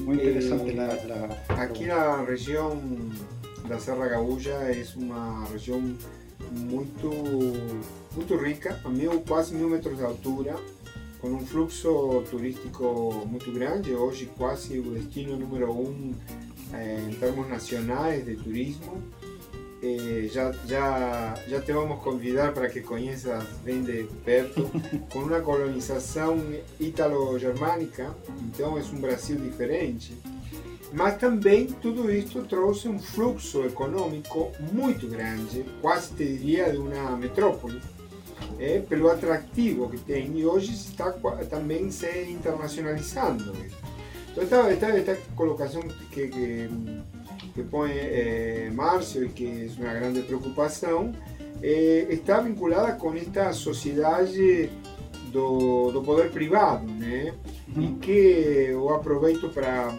[0.00, 0.76] muito interessante.
[0.76, 2.76] Eh, aqui na região
[3.68, 5.80] da Serra Gaúcha é uma região
[6.50, 7.10] muito
[8.16, 10.56] muito rica, a mil, quase mil metros de altura,
[11.20, 16.12] com um fluxo turístico muito grande, hoje quase o destino número um
[16.72, 19.02] eh, em termos nacionais de turismo.
[19.82, 24.70] Eh, já, já, já te vamos convidar para que conheças bem de perto,
[25.10, 26.38] com uma colonização
[26.78, 30.14] ítalo-germânica, então é um Brasil diferente.
[30.92, 37.16] Mas também tudo isso trouxe um fluxo econômico muito grande, quase te diria de uma
[37.16, 37.80] metrópole
[38.58, 41.10] é, pelo atrativo que tem e hoje está
[41.48, 43.54] também se internacionalizando.
[44.32, 46.70] Então esta, esta, esta colocação que, que,
[47.54, 51.16] que pone eh, Marcio y que es una grande preocupación,
[51.62, 54.24] eh, está vinculada con esta sociedad
[55.32, 57.32] do, do poder privado, né?
[57.76, 59.94] E que eu aproveito para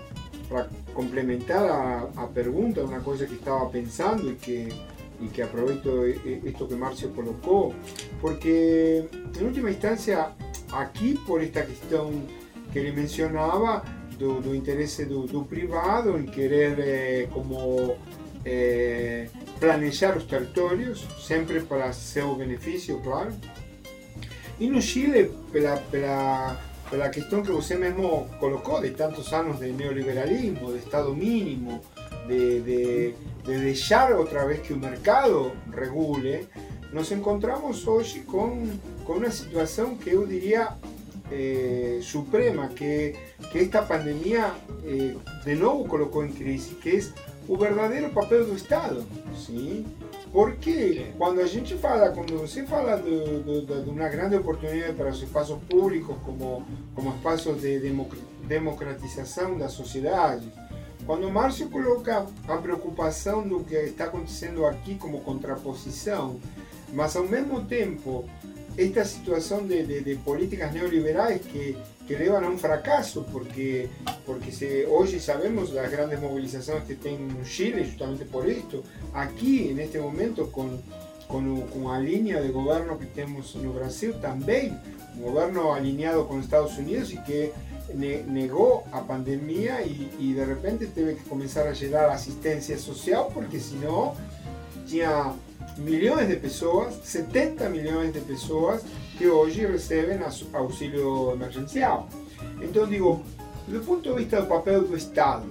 [0.94, 4.68] complementar a, a pergunta, uma coisa que estava pensando e que
[5.22, 7.72] y que aprovecho esto que Marcio colocó,
[8.20, 9.08] porque
[9.40, 10.34] en última instancia
[10.74, 12.26] aquí por esta cuestión
[12.74, 13.84] que le mencionaba,
[14.22, 17.96] do, interés do, privado en querer eh, como
[18.46, 19.30] eh,
[19.60, 23.32] planear los territorios, siempre para su beneficio, claro.
[24.60, 26.60] Y no Chile, pela, pela,
[26.92, 31.82] la cuestión que usted mismo colocó de tantos años de neoliberalismo, de Estado mínimo,
[32.28, 36.48] de, de, de dejar otra vez que el mercado regule,
[36.94, 38.70] nos encontramos hoy con,
[39.06, 40.78] con una situación que yo diría
[41.32, 43.16] eh, suprema, que,
[43.52, 44.54] que, esta pandemia
[44.86, 47.14] eh, de nuevo colocó en crisis, que es
[47.50, 49.04] el verdadero papel del Estado.
[49.36, 49.86] ¿sí?
[50.32, 55.10] Porque cuando a gente fala, cuando se fala de, de, de, una grande oportunidad para
[55.10, 56.66] los espacios públicos como,
[56.96, 57.80] como espacios de
[58.48, 60.40] democratización de la sociedad,
[61.06, 66.40] Quando o Márcio coloca a preocupação do que está acontecendo aqui como contraposição,
[66.94, 68.30] mas ao mesmo tempo
[68.82, 73.90] esta situação de, políticas neoliberais que, que levam a um fracasso, porque,
[74.26, 79.98] porque hoje sabemos das grandes mobilizações que tem no Chile, justamente por isto, aqui, neste
[80.00, 80.80] momento, com,
[81.28, 84.78] com, com a linha de governo que temos no Brasil, também,
[85.18, 87.52] um governo alinhado com os Estados Unidos e que
[87.94, 93.76] negó a pandemia y, de repente tuve que comenzar a llegar asistencia social porque si
[93.76, 94.16] no,
[94.88, 95.34] tenía
[95.78, 98.82] millones de personas, 70 millones de personas
[99.18, 100.22] que hoy reciben
[100.54, 102.06] auxilio emergencial.
[102.62, 103.22] Entonces digo,
[103.66, 105.46] desde el punto de vista del papel del Estado,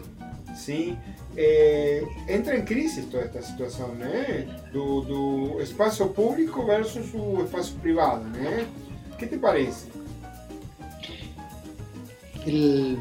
[0.56, 0.96] ¿sí?
[1.36, 4.48] Eh, entra en crisis toda esta situación, ¿eh?
[4.72, 8.24] do, espacio público versus su espacio privado.
[8.36, 8.64] ¿eh?
[9.16, 9.88] ¿Qué te parece?
[12.46, 12.98] el,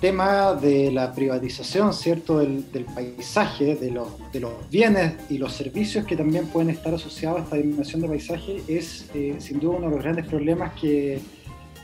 [0.00, 6.04] tema de la privatización, ¿cierto?, del, paisaje, de los, de los, bienes y los servicios
[6.06, 9.88] que también pueden estar asociados a esta dimensión de paisaje es eh, sin duda uno
[9.88, 11.20] de los grandes problemas que,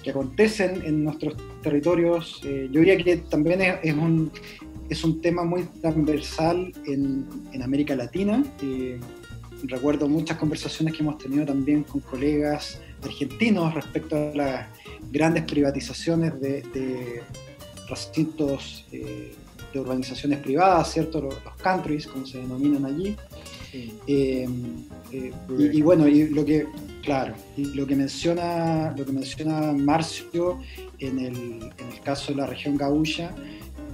[0.02, 2.40] que acontecen en nuestros territorios.
[2.44, 4.30] Eh, yo diría que también es, un,
[4.88, 8.42] es un tema muy transversal en, en América Latina.
[8.62, 8.98] Eh,
[9.64, 14.66] recuerdo muchas conversaciones que hemos tenido también con colegas argentinos respecto a las
[15.10, 17.22] grandes privatizaciones de,
[17.92, 19.34] recintos eh,
[19.72, 21.20] de urbanizaciones privadas, ¿cierto?
[21.20, 23.16] Los, countries, como se denominan allí.
[24.06, 24.48] Eh,
[25.12, 26.66] eh, y, bueno, y lo que,
[27.02, 30.58] claro, y lo que menciona, lo que menciona Marcio
[30.98, 31.36] en el,
[31.78, 33.34] en el caso de la región Gaúcha,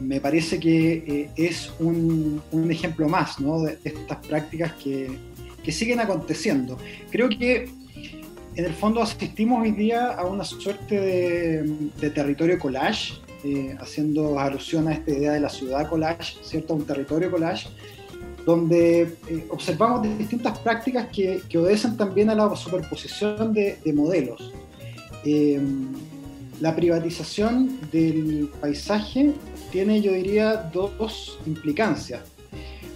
[0.01, 3.63] me parece que es un, un, ejemplo más ¿no?
[3.63, 5.09] de, estas prácticas que,
[5.63, 6.79] que siguen aconteciendo.
[7.11, 7.69] Creo que
[8.59, 14.88] en el fondo asistimos hoy día a una suerte de, territorio collage, eh, haciendo alusión
[14.88, 16.74] a esta idea de la ciudad collage, ¿cierto?
[16.74, 17.68] Un territorio collage,
[18.44, 24.53] donde eh, observamos distintas prácticas que, obedecen también a la superposición de, modelos.
[25.24, 25.61] Eh,
[26.61, 29.33] la privatización del paisaje
[29.70, 32.22] tiene, yo diría, dos implicancias.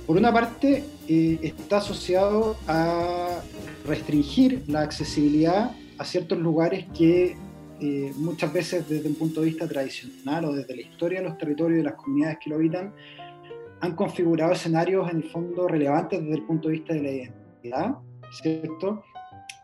[0.06, 3.40] Por una parte, está asociado a
[3.86, 7.36] restringir la accesibilidad a ciertos lugares que
[7.82, 11.36] eh, muchas veces desde un punto de vista tradicional o desde la historia de los
[11.36, 12.94] territorios y las comunidades que lo habitan,
[13.80, 17.98] han configurado escenarios en el fondo relevantes desde el punto de vista de la identidad,
[18.40, 19.02] ¿cierto?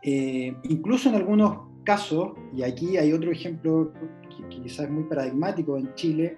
[0.03, 3.93] Eh, incluso en algunos casos, y aquí hay otro ejemplo
[4.29, 6.35] que quizás es muy paradigmático en Chile,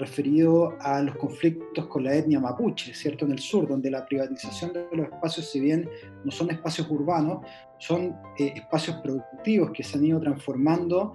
[0.00, 3.26] referido a los conflictos con la etnia mapuche, ¿cierto?
[3.26, 5.88] En el sur, donde la privatización de los espacios, si bien
[6.24, 7.46] no son espacios urbanos,
[7.78, 11.12] son eh, espacios productivos que se han ido transformando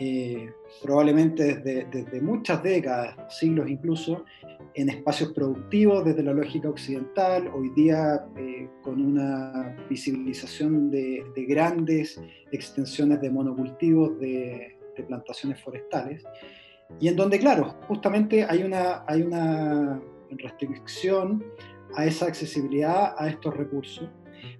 [0.00, 0.50] eh,
[0.82, 4.24] probablemente desde, muchas décadas, siglos incluso,
[4.74, 11.44] en espacios productivos desde la lógica occidental, hoy día eh, con una visibilización de, de,
[11.44, 12.20] grandes
[12.50, 16.24] extensiones de monocultivos de, de plantaciones forestales
[17.00, 21.44] y en donde, claro, justamente hay una, hay una restricción
[21.94, 24.08] a esa accesibilidad a estos recursos.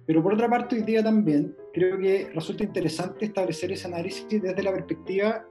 [0.05, 4.63] Pero por otra parte, hoy día también creo que resulta interesante establecer ese análisis desde
[4.63, 5.45] la perspectiva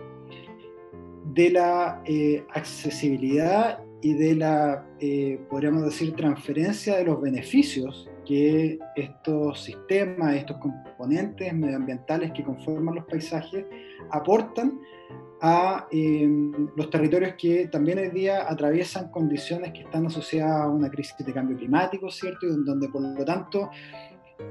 [1.35, 8.79] de la eh, accesibilidad y de la, eh, podríamos decir, transferencia de los beneficios que
[8.97, 13.65] estos sistemas, estos componentes medioambientales que conforman los paisajes
[14.11, 14.81] aportan
[15.41, 20.91] a em, los territorios que también hoy día atraviesan condiciones que están asociadas a una
[20.91, 22.47] crisis de cambio climático, ¿cierto?
[22.47, 23.71] Y donde por lo tanto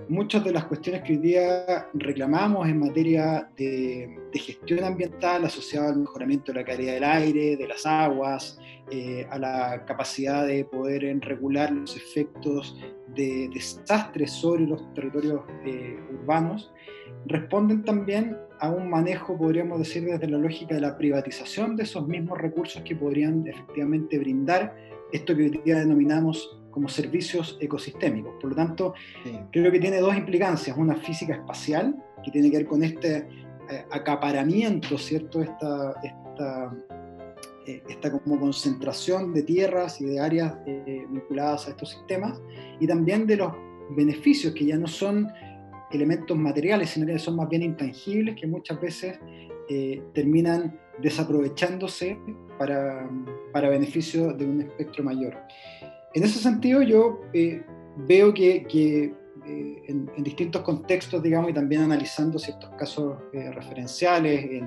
[0.07, 5.99] muchas de las cuestiones que hoy día reclamamos en materia de, gestión ambiental asociada al
[5.99, 8.59] mejoramiento de la calidad del aire, de las aguas,
[8.91, 12.77] eh, a la capacidad de poder regular los efectos
[13.15, 16.71] de desastres sobre los territorios eh, urbanos,
[17.25, 22.07] responden también a un manejo, podríamos decir, desde la lógica de la privatización de esos
[22.07, 24.75] mismos recursos que podrían efectivamente brindar
[25.11, 28.33] esto que hoy día denominamos como servicios ecosistémicos.
[28.41, 28.93] Por lo tanto,
[29.51, 30.77] creo que tiene dos implicancias.
[30.77, 33.27] Una física espacial, que tiene que ver con este
[33.69, 35.41] eh, acaparamiento, ¿cierto?
[35.41, 36.75] Esta, esta,
[37.65, 42.41] eh, esta, como concentración de tierras y de áreas eh, vinculadas a estos sistemas,
[42.79, 43.53] y también de los
[43.91, 45.31] beneficios que ya no son
[45.95, 49.19] elementos materiales, sino que son más bien intangibles, que muchas veces
[50.13, 52.17] terminan desaprovechándose
[52.57, 53.09] para,
[53.51, 55.35] para beneficio de un espectro mayor.
[56.15, 57.61] En ese sentido, yo eh,
[58.07, 59.13] veo que, eh,
[59.87, 64.63] en, distintos contextos, digamos, y también analizando ciertos casos eh, referenciales,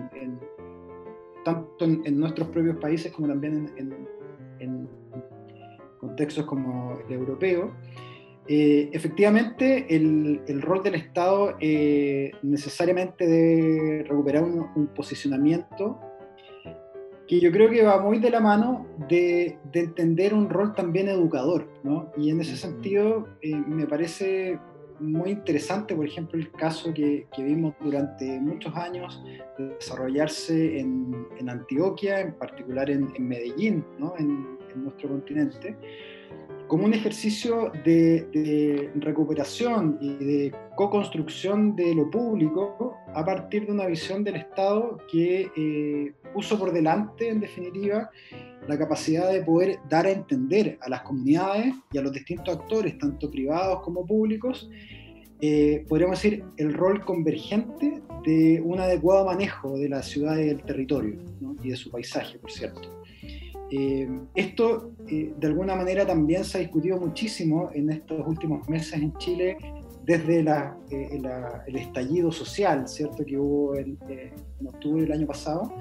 [1.45, 4.89] tanto en, nuestros propios países como también en,
[5.99, 7.72] contextos como el europeo,
[8.49, 11.57] efectivamente el, rol del Estado
[12.43, 16.01] necesariamente debe recuperar un posicionamiento
[17.29, 21.69] que yo creo que va muy de la mano de, entender un rol también educador,
[21.85, 22.11] ¿no?
[22.17, 24.59] Y en ese sentido eh, me parece
[24.99, 29.23] muy interesante, por ejemplo, el caso que, vimos durante muchos años
[29.59, 34.15] desarrollarse en, Antioquia, en particular en, Medellín, ¿no?
[34.19, 35.77] en, nuestro continente,
[36.69, 43.87] como un ejercicio de, recuperación y de co-construcción de lo público a partir de una
[43.87, 48.11] visión del Estado que eh, puso por delante, en definitiva,
[48.69, 52.99] la capacidad de poder dar a entender a las comunidades y a los distintos actores,
[52.99, 54.69] tanto privados como públicos,
[55.41, 60.62] eh, podríamos decir, el rol convergente de un adecuado manejo de la ciudad y del
[60.62, 61.19] territorio
[61.62, 62.98] y de su paisaje, por cierto.
[63.71, 68.95] Eh, esto eh, de alguna manera también se ha discutido muchísimo en estos últimos meses
[68.95, 69.59] en Chile
[70.05, 71.21] desde eh,
[71.66, 73.27] el estallido social, ¿cierto?
[73.27, 73.99] Que hubo en,
[74.66, 75.75] octubre del año pasado,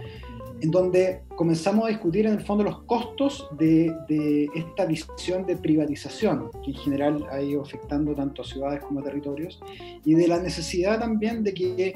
[0.59, 5.55] en donde comenzamos a discutir en el fondo los costos de, de, esta visión de
[5.55, 9.61] privatización, que en general ha ido afectando tanto a ciudades como a territorios,
[10.03, 11.93] y de la necesidad también de que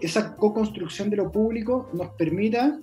[0.00, 2.78] esa co-construcción de lo público nos permita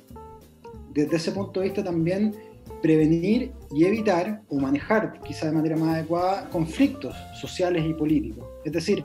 [0.94, 2.36] desde ese punto de vista también
[2.82, 8.46] prevenir y evitar o manejar, quizá de manera más adecuada, conflictos sociales y políticos.
[8.66, 9.04] Es decir,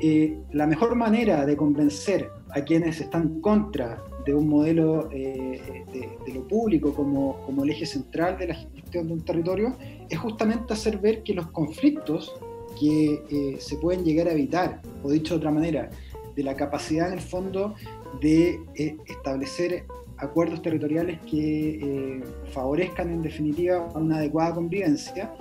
[0.00, 5.84] eh, la mejor manera de convencer a quienes están contra de un modelo eh,
[6.26, 9.76] de, lo público como, como, el eje central de la gestión de un territorio
[10.08, 12.34] es justamente hacer ver que los conflictos
[12.80, 15.90] que eh, se pueden llegar a evitar, o dicho de otra manera,
[16.34, 17.74] de la capacidad en el fondo
[18.20, 18.58] de
[19.06, 19.84] establecer
[20.18, 25.32] acuerdos territoriales que eh, favorezcan en definitiva una adecuada convivencia,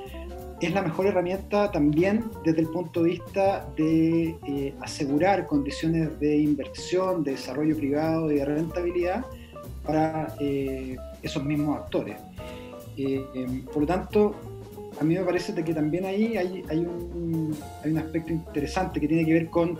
[0.61, 6.37] es la mejor herramienta también desde el punto de vista de eh, asegurar condiciones de
[6.37, 9.25] inversión, de desarrollo privado y de rentabilidad
[9.85, 12.15] para eh, esos mismos actores.
[13.73, 14.35] por lo tanto,
[14.99, 17.53] a mí me parece que también ahí hay, hay, un,
[17.83, 19.77] hay un aspecto interesante que tiene que ver con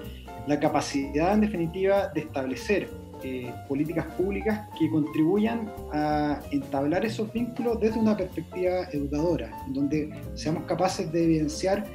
[0.47, 2.89] la capacidad en definitiva de establecer
[3.23, 10.63] eh, políticas públicas que contribuyan a entablar esos vínculos desde una perspectiva educadora, donde seamos
[10.63, 11.85] capaces de evidenciar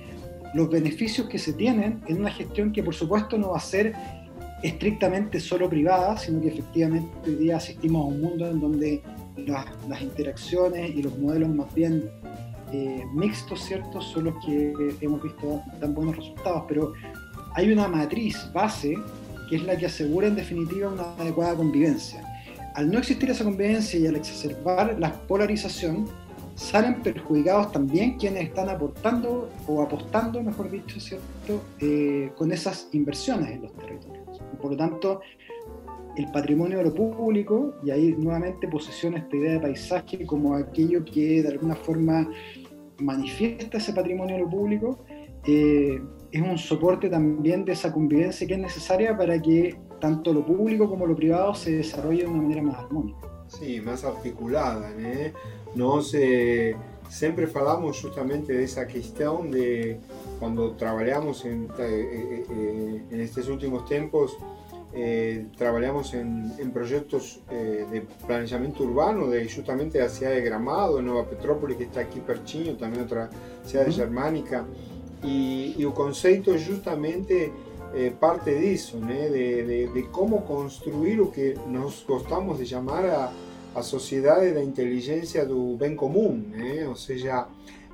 [0.54, 3.94] los beneficios que se tienen en una gestión que por supuesto no va a ser
[4.62, 9.02] estrictamente solo privada, sino que efectivamente hoy día asistimos a un mundo en donde
[9.46, 12.10] las, interacciones y los modelos más bien
[12.72, 16.92] eh, mixtos, ¿cierto?, son los que hemos visto tan buenos resultados, pero
[17.54, 18.94] hay una matriz base
[19.48, 22.22] que es la que asegura en definitiva una adecuada convivencia.
[22.74, 26.06] Al no existir esa convivencia y al exacerbar la polarización,
[26.54, 33.50] salen perjudicados también quienes están aportando o apostando, mejor dicho, ¿cierto?, eh, con esas inversiones
[33.50, 34.40] en los territorios.
[34.60, 35.20] Por lo tanto,
[36.16, 41.04] el patrimonio de lo público, y ahí nuevamente posiciona esta idea de paisaje como aquello
[41.04, 42.28] que de alguna forma
[42.98, 45.04] manifiesta ese patrimonio de lo público,
[45.46, 46.00] eh,
[46.30, 50.88] es un soporte también de esa convivencia que es necesaria para que tanto lo público
[50.88, 53.18] como lo privado se desarrolle de una manera más armónica.
[53.48, 55.32] Sí, más articulada, ¿eh?
[55.74, 56.76] Nós eh,
[57.08, 59.98] sempre falamos justamente dessa questão de
[60.38, 64.36] quando trabalhamos em, eh, eh, en estos últimos tempos
[64.92, 71.02] eh, trabajamos en, en proyectos eh, de planeamiento urbano de justamente la ciudad de Gramado,
[71.02, 73.28] Nueva Petrópolis, que está aquí pertinho, también otra
[73.64, 74.66] ciudad uh -huh.
[75.22, 77.52] Germánica, y, y el concepto justamente
[77.94, 83.06] eh, parte de eso, de, de, de, cómo construir lo que nos gostamos de llamar
[83.06, 83.32] a,
[83.74, 86.86] a sociedade da inteligência do bem comum, né?
[86.86, 87.48] ou seja,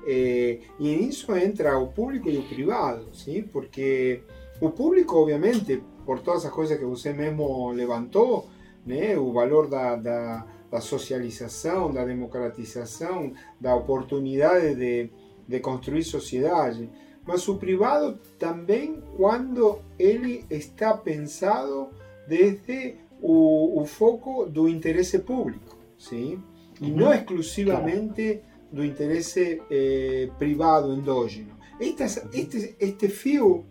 [0.07, 3.43] é, e nisso entra o público e o privado, sim?
[3.43, 4.23] porque
[4.61, 8.49] o público, obviamente, por todas as coisas que você mesmo levantou,
[8.85, 9.17] né?
[9.17, 15.11] o valor da, da, da socialização, da democratização, da oportunidade de,
[15.47, 16.91] de construir sociedade,
[17.27, 21.89] mas o privado também quando ele está pensado
[22.29, 26.43] desde o, o foco do interesse público, sim?
[26.81, 31.55] e não exclusivamente do interesse eh, privado endógeno.
[31.81, 33.65] Estas, este, este fio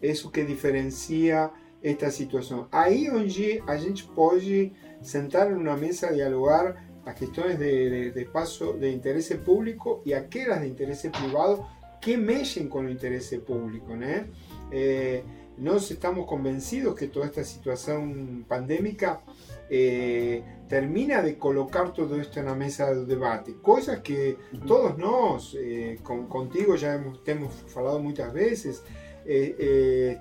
[0.00, 1.50] é o que diferencia
[1.82, 2.68] esta situação.
[2.70, 8.72] Aí onde a gente pode sentar numa mesa dialogar as questões de, de, de espaço
[8.74, 11.66] de interesse público e aquelas de interesse privado
[12.04, 14.28] que mexem com o interesse público, né?
[14.70, 15.24] Eh,
[15.56, 19.22] nos estamos convencidos que toda esta situación pandémica
[19.70, 24.36] eh, termina de colocar todo esto en la mesa de debate, cosas que
[24.66, 28.82] todos nos, eh, con, contigo ya hemos, hemos hablado muchas veces,
[29.24, 30.18] eh,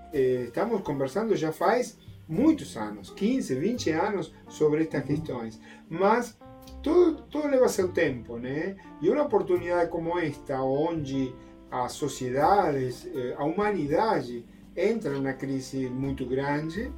[0.48, 1.98] estamos conversando ya faz
[2.30, 5.60] muchos años, 15, 20 años sobre estas cuestiones,
[5.90, 6.38] mas
[6.82, 8.78] todo, todo leva seu tempo, né?
[9.02, 11.34] E uma oportunidade como esta, onde
[11.74, 13.08] as sociedades,
[13.38, 14.46] a humanidade
[14.76, 16.92] entra en una crisis muy grande,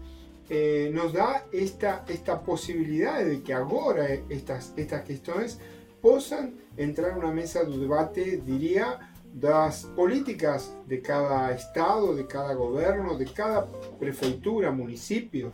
[0.49, 5.59] eh, nos da esta, esta posibilidad de que ahora estas, estas cuestiones
[6.01, 9.11] puedan entrar en una mesa de debate, diría,
[9.41, 13.65] las políticas de cada estado, de cada gobierno, de cada
[13.99, 15.51] prefeitura, municipio,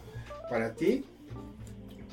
[0.50, 1.06] para ti,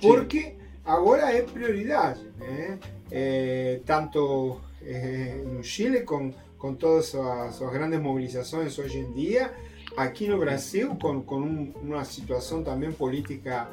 [0.01, 2.79] porque ahora es prioridad, ¿eh?
[3.11, 9.53] Eh, tanto en Chile con, con todas las grandes movilizaciones hoy en día,
[9.97, 13.69] aqui no Brasil, com, com um, uma situação também política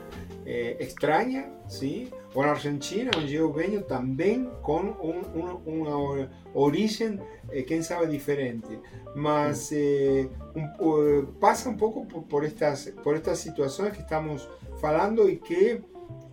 [0.45, 2.09] eh, estranha, sim?
[2.33, 7.19] ou na Argentina, onde eu venho, também com um, um, uma origem,
[7.49, 8.79] eh, quem sabe, diferente.
[9.15, 10.27] Mas eh,
[10.79, 14.47] um, passa um pouco por, por, estas, por estas situações que estamos
[14.79, 15.81] falando e que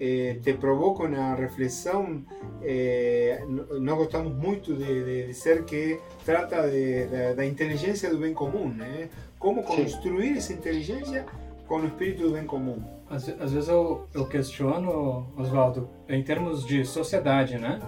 [0.00, 2.22] eh, te provocam na reflexão.
[2.62, 3.42] Eh,
[3.80, 9.08] nós gostamos muito de, de, dizer que trata de, da inteligência do bem comum, né?
[9.42, 11.26] como construir essa inteligência
[11.66, 12.80] com o espírito do bem comum.
[13.10, 17.80] Às, às vezes eu, eu questiono, Oswaldo, em termos de sociedade, né?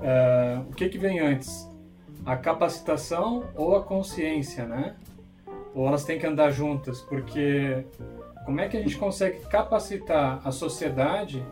[0.00, 1.68] Uh, o que, que vem antes?
[2.24, 4.96] A capacitação ou a consciência, né?
[5.74, 7.02] Ou elas têm que andar juntas?
[7.02, 7.84] Porque
[8.44, 11.44] como é que a gente consegue capacitar a sociedade,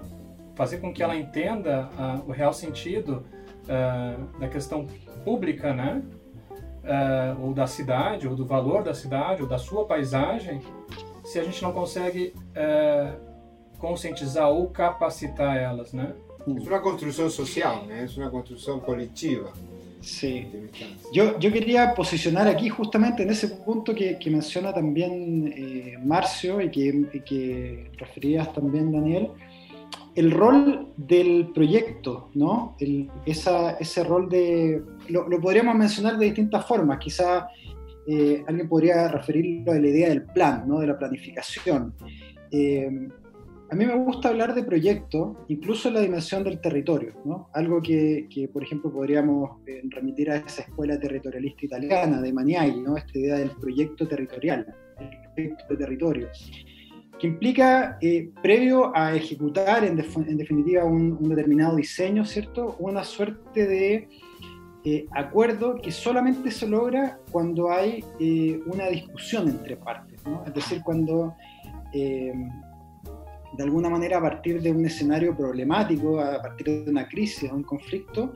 [0.55, 3.25] fazer com que ela entenda uh, o real sentido
[3.65, 4.87] uh, da questão
[5.25, 6.03] pública, né?
[6.87, 10.61] uh, ou da cidade, ou do valor da cidade, ou da sua paisagem,
[11.25, 12.33] se a gente não consegue
[13.79, 16.15] conscientizar ou capacitar elas, né?
[16.47, 18.07] É uma construção social, né?
[18.17, 19.53] É uma construção coletiva.
[20.07, 20.47] Sí.
[21.13, 26.71] Yo, yo quería posicionar aquí justamente en ese punto que, menciona también eh, Marcio y
[26.71, 29.31] que, que referías también, Daniel,
[30.15, 32.77] el rol del proyecto, ¿no?
[33.27, 34.81] esa, ese rol de...
[35.09, 37.49] Lo, podríamos mencionar de distintas formas, quizá
[38.07, 40.79] eh, alguien podría referirlo a la idea del plan, ¿no?
[40.79, 41.95] De la planificación.
[42.53, 43.09] Eh,
[43.69, 47.49] a mí me gusta hablar de proyecto, incluso en la dimensión del territorio, ¿no?
[47.53, 52.97] Algo que, por ejemplo, podríamos eh, remitir a esa escuela territorialista italiana de Maniai, ¿no?
[52.97, 56.29] Esta idea del proyecto territorial, el proyecto de territorio
[57.19, 62.77] que implica, eh, previo a ejecutar en, definitiva un, determinado diseño, ¿cierto?
[62.79, 64.09] Una suerte de
[64.85, 68.05] eh, acuerdo que solamente se logra cuando hay
[68.67, 70.45] una discusión entre partes, ¿no?
[70.45, 71.35] Es decir, cuando
[73.57, 77.57] de alguna manera a partir de un escenario problemático, a partir de una crisis, de
[77.57, 78.33] un conflicto,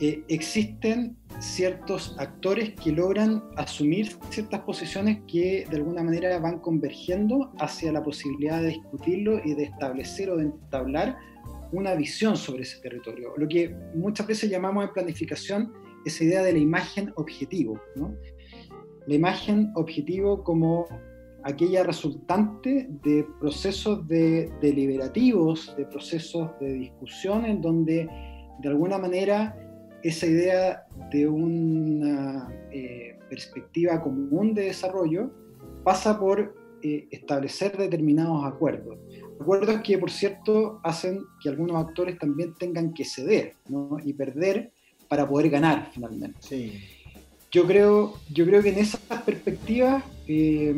[0.00, 7.52] eh, existen ciertos actores que logran asumir ciertas posiciones que de alguna manera van convergiendo
[7.58, 11.18] hacia la posibilidad de discutirlo y de establecer o de entablar
[11.72, 13.32] una visión sobre ese territorio.
[13.36, 15.72] Lo que muchas veces llamamos en planificación
[16.04, 17.80] esa idea de la imagen objetivo.
[19.06, 20.86] La imagen objetivo como
[21.42, 28.08] aquella resultante de procesos de, deliberativos, de procesos de discusión en donde
[28.58, 29.56] de alguna manera
[30.02, 35.30] esa idea de una eh, perspectiva común de desarrollo
[35.84, 38.98] pasa por eh, establecer determinados acuerdos.
[39.40, 43.54] Acuerdos que, por cierto, hacen que algunos actores también tengan que ceder
[44.04, 44.70] y perder
[45.08, 46.38] para poder ganar finalmente.
[46.40, 46.72] Sí.
[47.50, 50.74] Yo, creo, yo creo que en esas perspectivas eh,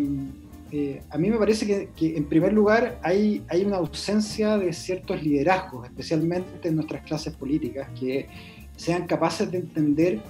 [1.11, 6.69] a mí me parece que, en primer lugar hay, una ausencia de ciertos liderazgos, especialmente
[6.69, 8.27] en nuestras clases políticas, que
[8.77, 10.21] sean capaces de entender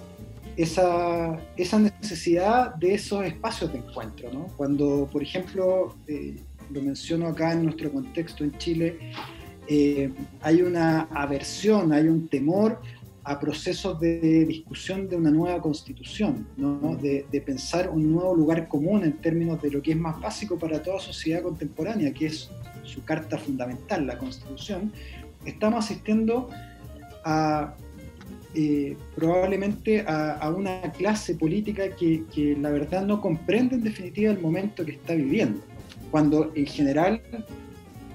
[0.57, 4.31] esa, esa necesidad de esos espacios de encuentro.
[4.57, 6.37] Cuando, por ejemplo, eh,
[6.71, 8.99] lo menciono acá en nuestro contexto en Chile,
[9.69, 12.81] eh, hay una aversión, hay un temor
[13.25, 16.47] a procesos de discusión de una nueva constitución,
[17.01, 20.83] de, pensar un nuevo lugar común en términos de lo que es más básico para
[20.83, 22.51] toda sociedad contemporánea, que es
[22.85, 24.93] su carta fundamental, la constitución,
[25.45, 26.51] estamos asistiendo
[27.25, 27.75] a
[28.55, 34.41] eh, probablemente a, una clase política que, que la verdad no comprende en definitiva el
[34.41, 35.61] momento que está viviendo,
[36.11, 37.23] cuando en general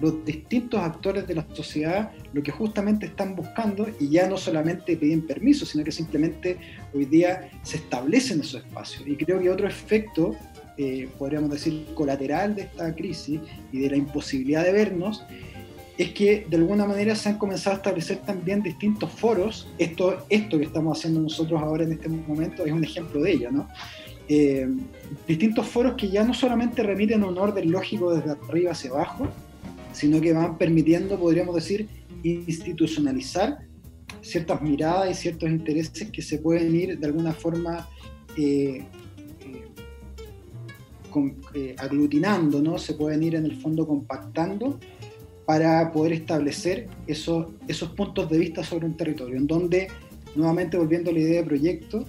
[0.02, 4.96] los distintos actores de la sociedad lo que justamente están buscando y ya no solamente
[4.96, 6.58] piden permiso, sino que simplemente
[6.94, 9.08] hoy día se establecen esos espacios.
[9.08, 10.36] Y creo que otro efecto,
[10.78, 13.40] eh, podríamos decir, colateral de esta crisis
[13.72, 15.24] y de la imposibilidad de vernos,
[15.98, 19.68] es que de alguna manera se han comenzado a establecer también distintos foros.
[19.80, 23.52] Esto, esto que estamos haciendo nosotros ahora en este momento es un ejemplo de ello,
[23.52, 23.68] ¿no?
[24.30, 24.68] Eh,
[25.26, 29.28] distintos foros que ya no solamente remiten un orden lógico desde arriba hacia abajo,
[29.94, 31.88] sino que van permitiendo, podríamos decir,
[32.24, 33.60] institucionalizar
[34.22, 37.88] ciertas miradas y ciertos intereses que se pueden ir de alguna forma
[38.36, 38.84] eh,
[39.42, 42.78] eh, eh, aglutinando, ¿no?
[42.78, 44.80] se pueden ir en el fondo compactando
[45.46, 49.88] para poder establecer esos, esos puntos de vista sobre un territorio, en donde,
[50.36, 52.04] nuevamente volviendo a la idea de proyecto,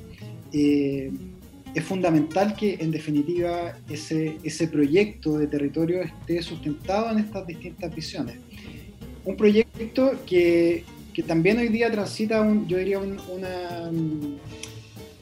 [1.79, 8.37] es fundamental que en definitiva ese, proyecto de territorio esté sustentado en estas distintas visiones.
[9.25, 13.91] Un proyecto que, que también hoy día transita, un, yo diría, un, una,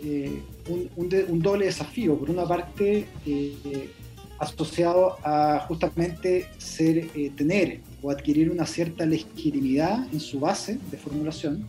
[0.03, 2.19] eh, un, doble desafío.
[2.19, 3.91] Por una parte, eh,
[4.39, 10.97] asociado a justamente ser, eh, tener o adquirir una cierta legitimidad en su base de
[10.97, 11.67] formulación,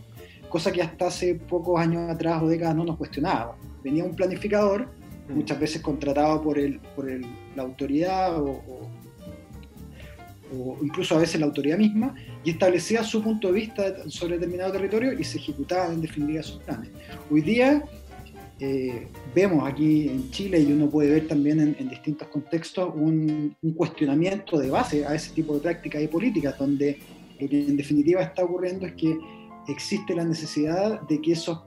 [0.48, 4.88] cosa que hasta hace pocos años atrás o décadas no nos cuestionaba venía un planificador,
[5.28, 5.34] mm.
[5.34, 7.26] muchas veces contratado por, el, por el,
[7.56, 8.84] la autoridad o,
[10.82, 15.12] incluso a veces la autoridad misma, y establecía su punto de vista sobre determinado territorio
[15.12, 16.88] y se ejecutaban en definitiva sus planes.
[17.30, 17.84] Hoy día
[18.58, 23.72] eh, vemos aquí en Chile, y uno puede ver también en, distintos contextos, un, un,
[23.74, 26.98] cuestionamiento de base a ese tipo de prácticas y políticas, donde
[27.38, 29.18] lo que en definitiva está ocurriendo es que
[29.68, 31.62] existe la necesidad de que esos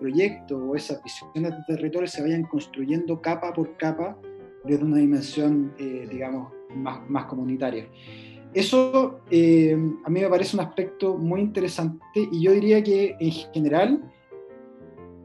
[0.00, 4.18] proyectos o esas visiones de territorio se vayan construyendo capa por capa
[4.64, 7.88] desde una dimensión, eh, digamos, más, más, comunitaria.
[8.52, 13.30] Eso eh, a mí me parece un aspecto muy interesante y yo diría que en
[13.30, 14.12] general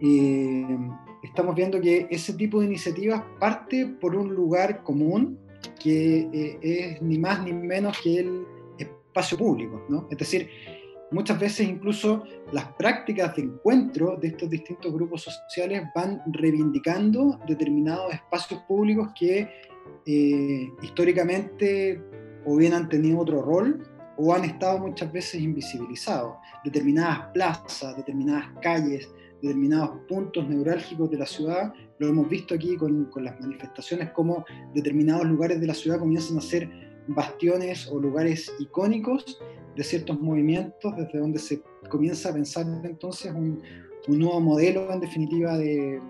[0.01, 0.77] eh,
[1.23, 5.39] estamos viendo que ese tipo de iniciativas parte por un lugar común
[5.81, 8.45] que es ni más ni menos que el
[8.77, 10.07] espacio público, ¿no?
[10.09, 10.49] Es decir,
[11.11, 18.13] Muchas veces incluso las prácticas de encuentro de estos distintos grupos sociales van reivindicando determinados
[18.13, 19.49] espacios públicos que
[20.05, 22.01] eh, históricamente
[22.45, 23.83] o bien han tenido otro rol
[24.17, 26.35] o han estado muchas veces invisibilizados.
[26.63, 29.09] Determinadas plazas, determinadas calles,
[29.41, 34.45] determinados puntos neurálgicos de la ciudad, lo hemos visto aquí con, con las manifestaciones, como
[34.75, 36.69] determinados lugares de la ciudad comienzan a ser
[37.07, 39.41] bastiones o lugares icónicos
[39.75, 43.61] de ciertos movimientos, desde donde se comienza a pensar entonces un,
[44.07, 46.01] nuevo modelo, en definitiva, de,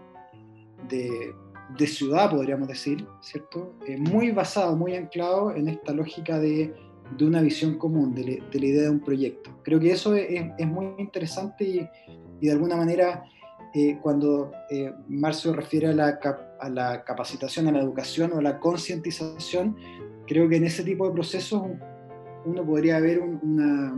[0.88, 3.74] de, ciudad, podríamos decir, ¿cierto?
[3.86, 6.74] Eh, muy basado, muy anclado en esta lógica de,
[7.18, 9.52] de una visión común, de, la idea de un proyecto.
[9.64, 11.90] Creo que eso es, es muy interesante y,
[12.40, 13.26] y, de alguna manera,
[13.74, 16.20] eh, cuando eh, Marcio refiere a la,
[16.60, 19.76] a la capacitación, a la educación o a la concientización,
[20.26, 21.64] creo que en ese tipo de procesos
[22.46, 23.98] uno podría ver una,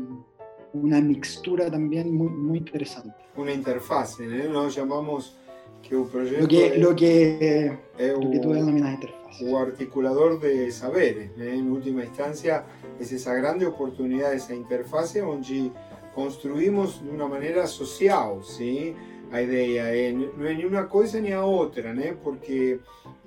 [0.74, 3.16] una mixtura también muy, muy interesante.
[3.36, 4.50] Una interfase, ¿eh?
[4.50, 5.38] Nos llamamos
[5.82, 9.52] que un proyecto lo que, lo que, lo que tú denominas interfase.
[9.52, 11.56] O articulador de saberes, ¿eh?
[11.56, 12.66] en última instancia,
[13.00, 15.72] es esa grande oportunidad, esa interfase donde
[16.14, 18.94] construimos de una manera social, ¿sí?
[19.32, 20.14] a idea, ¿eh?
[20.14, 22.16] no es ni una cosa ni a otra, ¿eh?
[22.22, 22.80] porque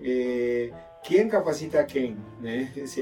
[0.03, 0.71] eh,
[1.07, 2.17] quién capacita a quién.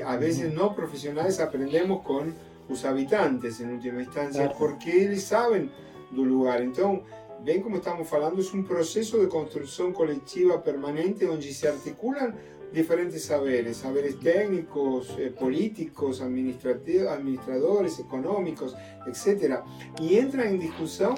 [0.04, 2.34] a veces no profesionales aprendemos con
[2.68, 5.70] los habitantes en última instancia, porque ellos saben
[6.10, 6.60] del lugar.
[6.60, 7.04] Entonces,
[7.44, 12.34] ven como estamos hablando, es un proceso de construcción colectiva permanente donde se articulan
[12.72, 18.74] diferentes saberes, saberes técnicos, eh, políticos, administradores, económicos,
[19.06, 19.60] etc.
[20.00, 21.14] Y entra en discusión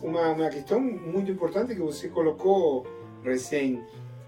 [0.00, 2.84] una, una cuestión muy importante que usted colocó
[3.24, 3.84] recién,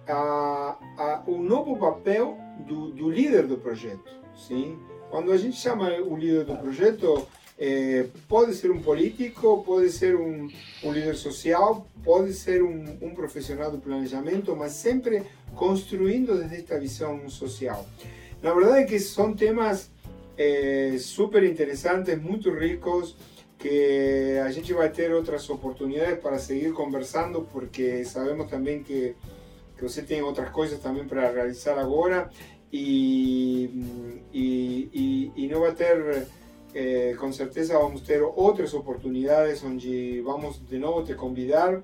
[0.09, 2.37] a, a un nuevo papel
[2.67, 4.11] do, líder del proyecto.
[4.37, 4.77] ¿sí?
[5.11, 10.17] Cuando a gente llama un líder del proyecto, eh, puede ser un político, puede ser
[10.17, 10.51] un,
[10.83, 15.23] un líder social, puede ser un, un profesional de planeamiento, mas siempre
[15.55, 17.79] construyendo desde esta visión social.
[18.43, 19.91] La verdad es que son temas
[20.37, 23.17] eh, súper interesantes, muy ricos,
[23.59, 29.15] que a gente va a tener otras oportunidades para seguir conversando, porque sabemos también que,
[29.85, 32.30] que usted tiene otras cosas también para realizar ahora
[32.70, 33.68] y,
[34.32, 36.26] y, y, no va a tener,
[36.72, 41.82] eh, con certeza vamos a tener otras oportunidades donde vamos de nuevo a te convidar.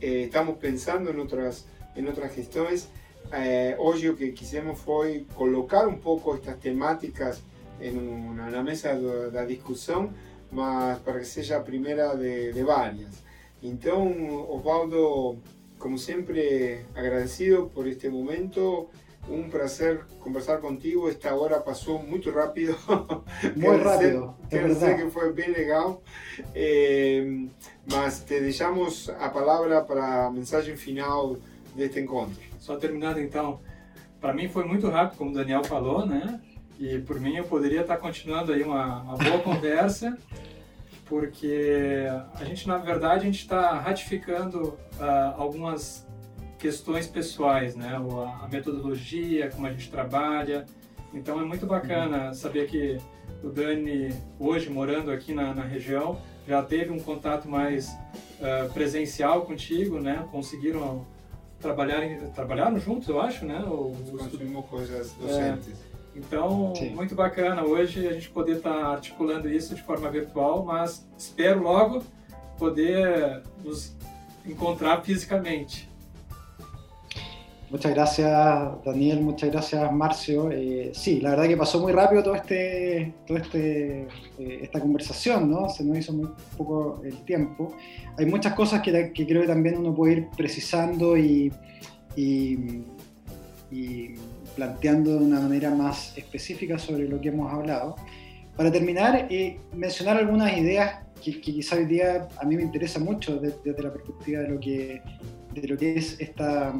[0.00, 2.88] Eh, estamos pensando en otras, en otras gestiones
[3.36, 7.42] eh, lo que quisimos fue colocar un poco estas temáticas
[7.80, 10.10] una, la mesa de, la discusión,
[10.52, 13.24] más para que sea la primera de, de varias.
[13.62, 15.36] Entonces, Osvaldo,
[15.80, 18.90] como siempre, agradecido por este momento.
[19.28, 21.08] Un placer conversar contigo.
[21.08, 22.76] Esta hora pasó muy rápido.
[23.56, 24.34] Muy rápido.
[24.48, 25.98] Quiero decir que fue bien legal.
[26.54, 27.48] Eh,
[27.86, 31.38] más te dejamos a palabra para mensaje final
[31.76, 32.40] de este encontro.
[32.58, 33.60] Só terminando então,
[34.20, 36.40] para mim foi muito rápido, como o Daniel falou, né?
[36.78, 40.16] E por mim eu poderia estar continuando aí uma, uma boa conversa,
[41.10, 42.06] porque
[42.40, 46.06] a gente, na verdade, a gente está ratificando uh, algumas
[46.56, 47.96] questões pessoais, né?
[48.40, 50.64] A metodologia, como a gente trabalha.
[51.12, 52.96] Então é muito bacana saber que
[53.42, 59.42] o Dani, hoje morando aqui na, na região, já teve um contato mais uh, presencial
[59.42, 60.28] contigo, né?
[60.30, 61.04] Conseguiram
[61.58, 63.64] trabalharem, trabalharam juntos, eu acho, né?
[63.66, 65.72] O, Construímos coisas docentes.
[65.72, 66.90] É, então, Sim.
[66.90, 71.62] muito bacana hoje a gente poder estar tá articulando isso de forma virtual, mas espero
[71.62, 72.02] logo
[72.58, 73.96] poder nos
[74.46, 75.88] encontrar fisicamente.
[77.70, 78.28] Muchas gracias
[78.84, 80.50] Daniel, muchas gracias Marcio.
[80.50, 84.08] Eh, sí, la verdad que pasó muy rápido todo este, todo este,
[84.40, 85.68] eh, esta conversación, ¿no?
[85.68, 87.76] Se nos hizo muy poco el tiempo.
[88.18, 91.52] Hay muchas cosas que, que creo que también uno puede ir precisando y,
[92.16, 92.56] y,
[94.60, 97.96] planteando de una manera más específica sobre lo que hemos hablado.
[98.58, 103.00] Para terminar, eh, mencionar algunas ideas que, que, quizá hoy día a mí me interesa
[103.00, 105.00] mucho desde, desde la perspectiva de lo que,
[105.54, 106.74] de lo que es esta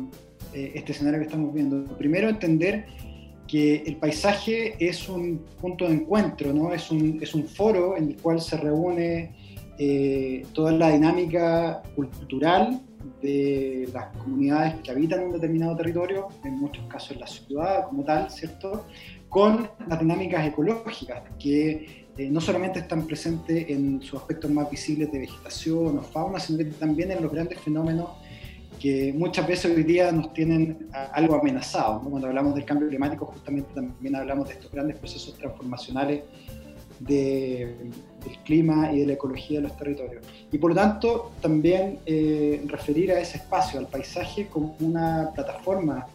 [0.52, 1.82] eh, este escenario que estamos viendo.
[1.96, 2.84] Primero, entender
[3.48, 6.74] que el paisaje es un punto de encuentro, ¿no?
[6.74, 9.32] es, un, es un foro en el cual se reúne
[9.78, 12.82] eh, toda la dinámica cultural
[13.22, 18.30] de las comunidades que habitan un determinado territorio, en muchos casos la ciudad como tal,
[18.30, 18.86] ¿cierto?
[19.28, 25.10] Con las dinámicas ecológicas que eh, no solamente están presentes en sus aspectos más visibles
[25.12, 28.08] de vegetación o fauna, sino que también en los grandes fenómenos
[28.80, 32.02] que muchas veces hoy día nos tienen algo amenazados.
[32.02, 36.22] Cuando hablamos del cambio climático, justamente también hablamos de estos grandes procesos transformacionales
[37.00, 37.92] del
[38.44, 40.24] clima y de la ecología de los territorios.
[40.52, 46.06] Y por lo tanto, también eh, referir a ese espacio, al paisaje, como una plataforma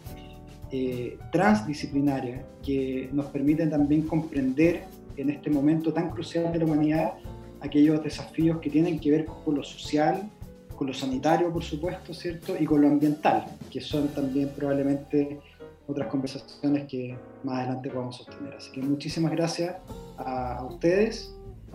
[0.70, 4.84] eh, transdisciplinaria que nos permite también comprender
[5.16, 7.12] en este momento tan crucial de la humanidad
[7.60, 10.28] aquellos desafíos que tienen que ver con lo social,
[10.76, 12.54] con lo sanitario, por supuesto, ¿cierto?
[12.58, 15.40] Y con lo ambiental, que son también probablemente
[15.86, 18.54] otras conversaciones que más adelante podamos sostener.
[18.54, 19.76] Así que muchísimas gracias
[20.18, 21.34] a, ustedes.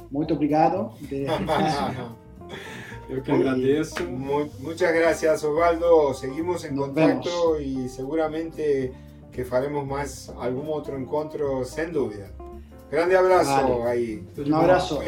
[0.10, 0.96] Muy obrigado.
[1.10, 1.26] De...
[3.10, 4.04] Yo que agradezco.
[4.60, 6.14] muchas gracias, Osvaldo.
[6.14, 8.94] Seguimos en contacto y seguramente
[9.32, 12.32] que faremos más algún otro encuentro, sin duda.
[12.92, 14.28] Grande abrazo ahí.
[14.38, 15.02] Un abrazo.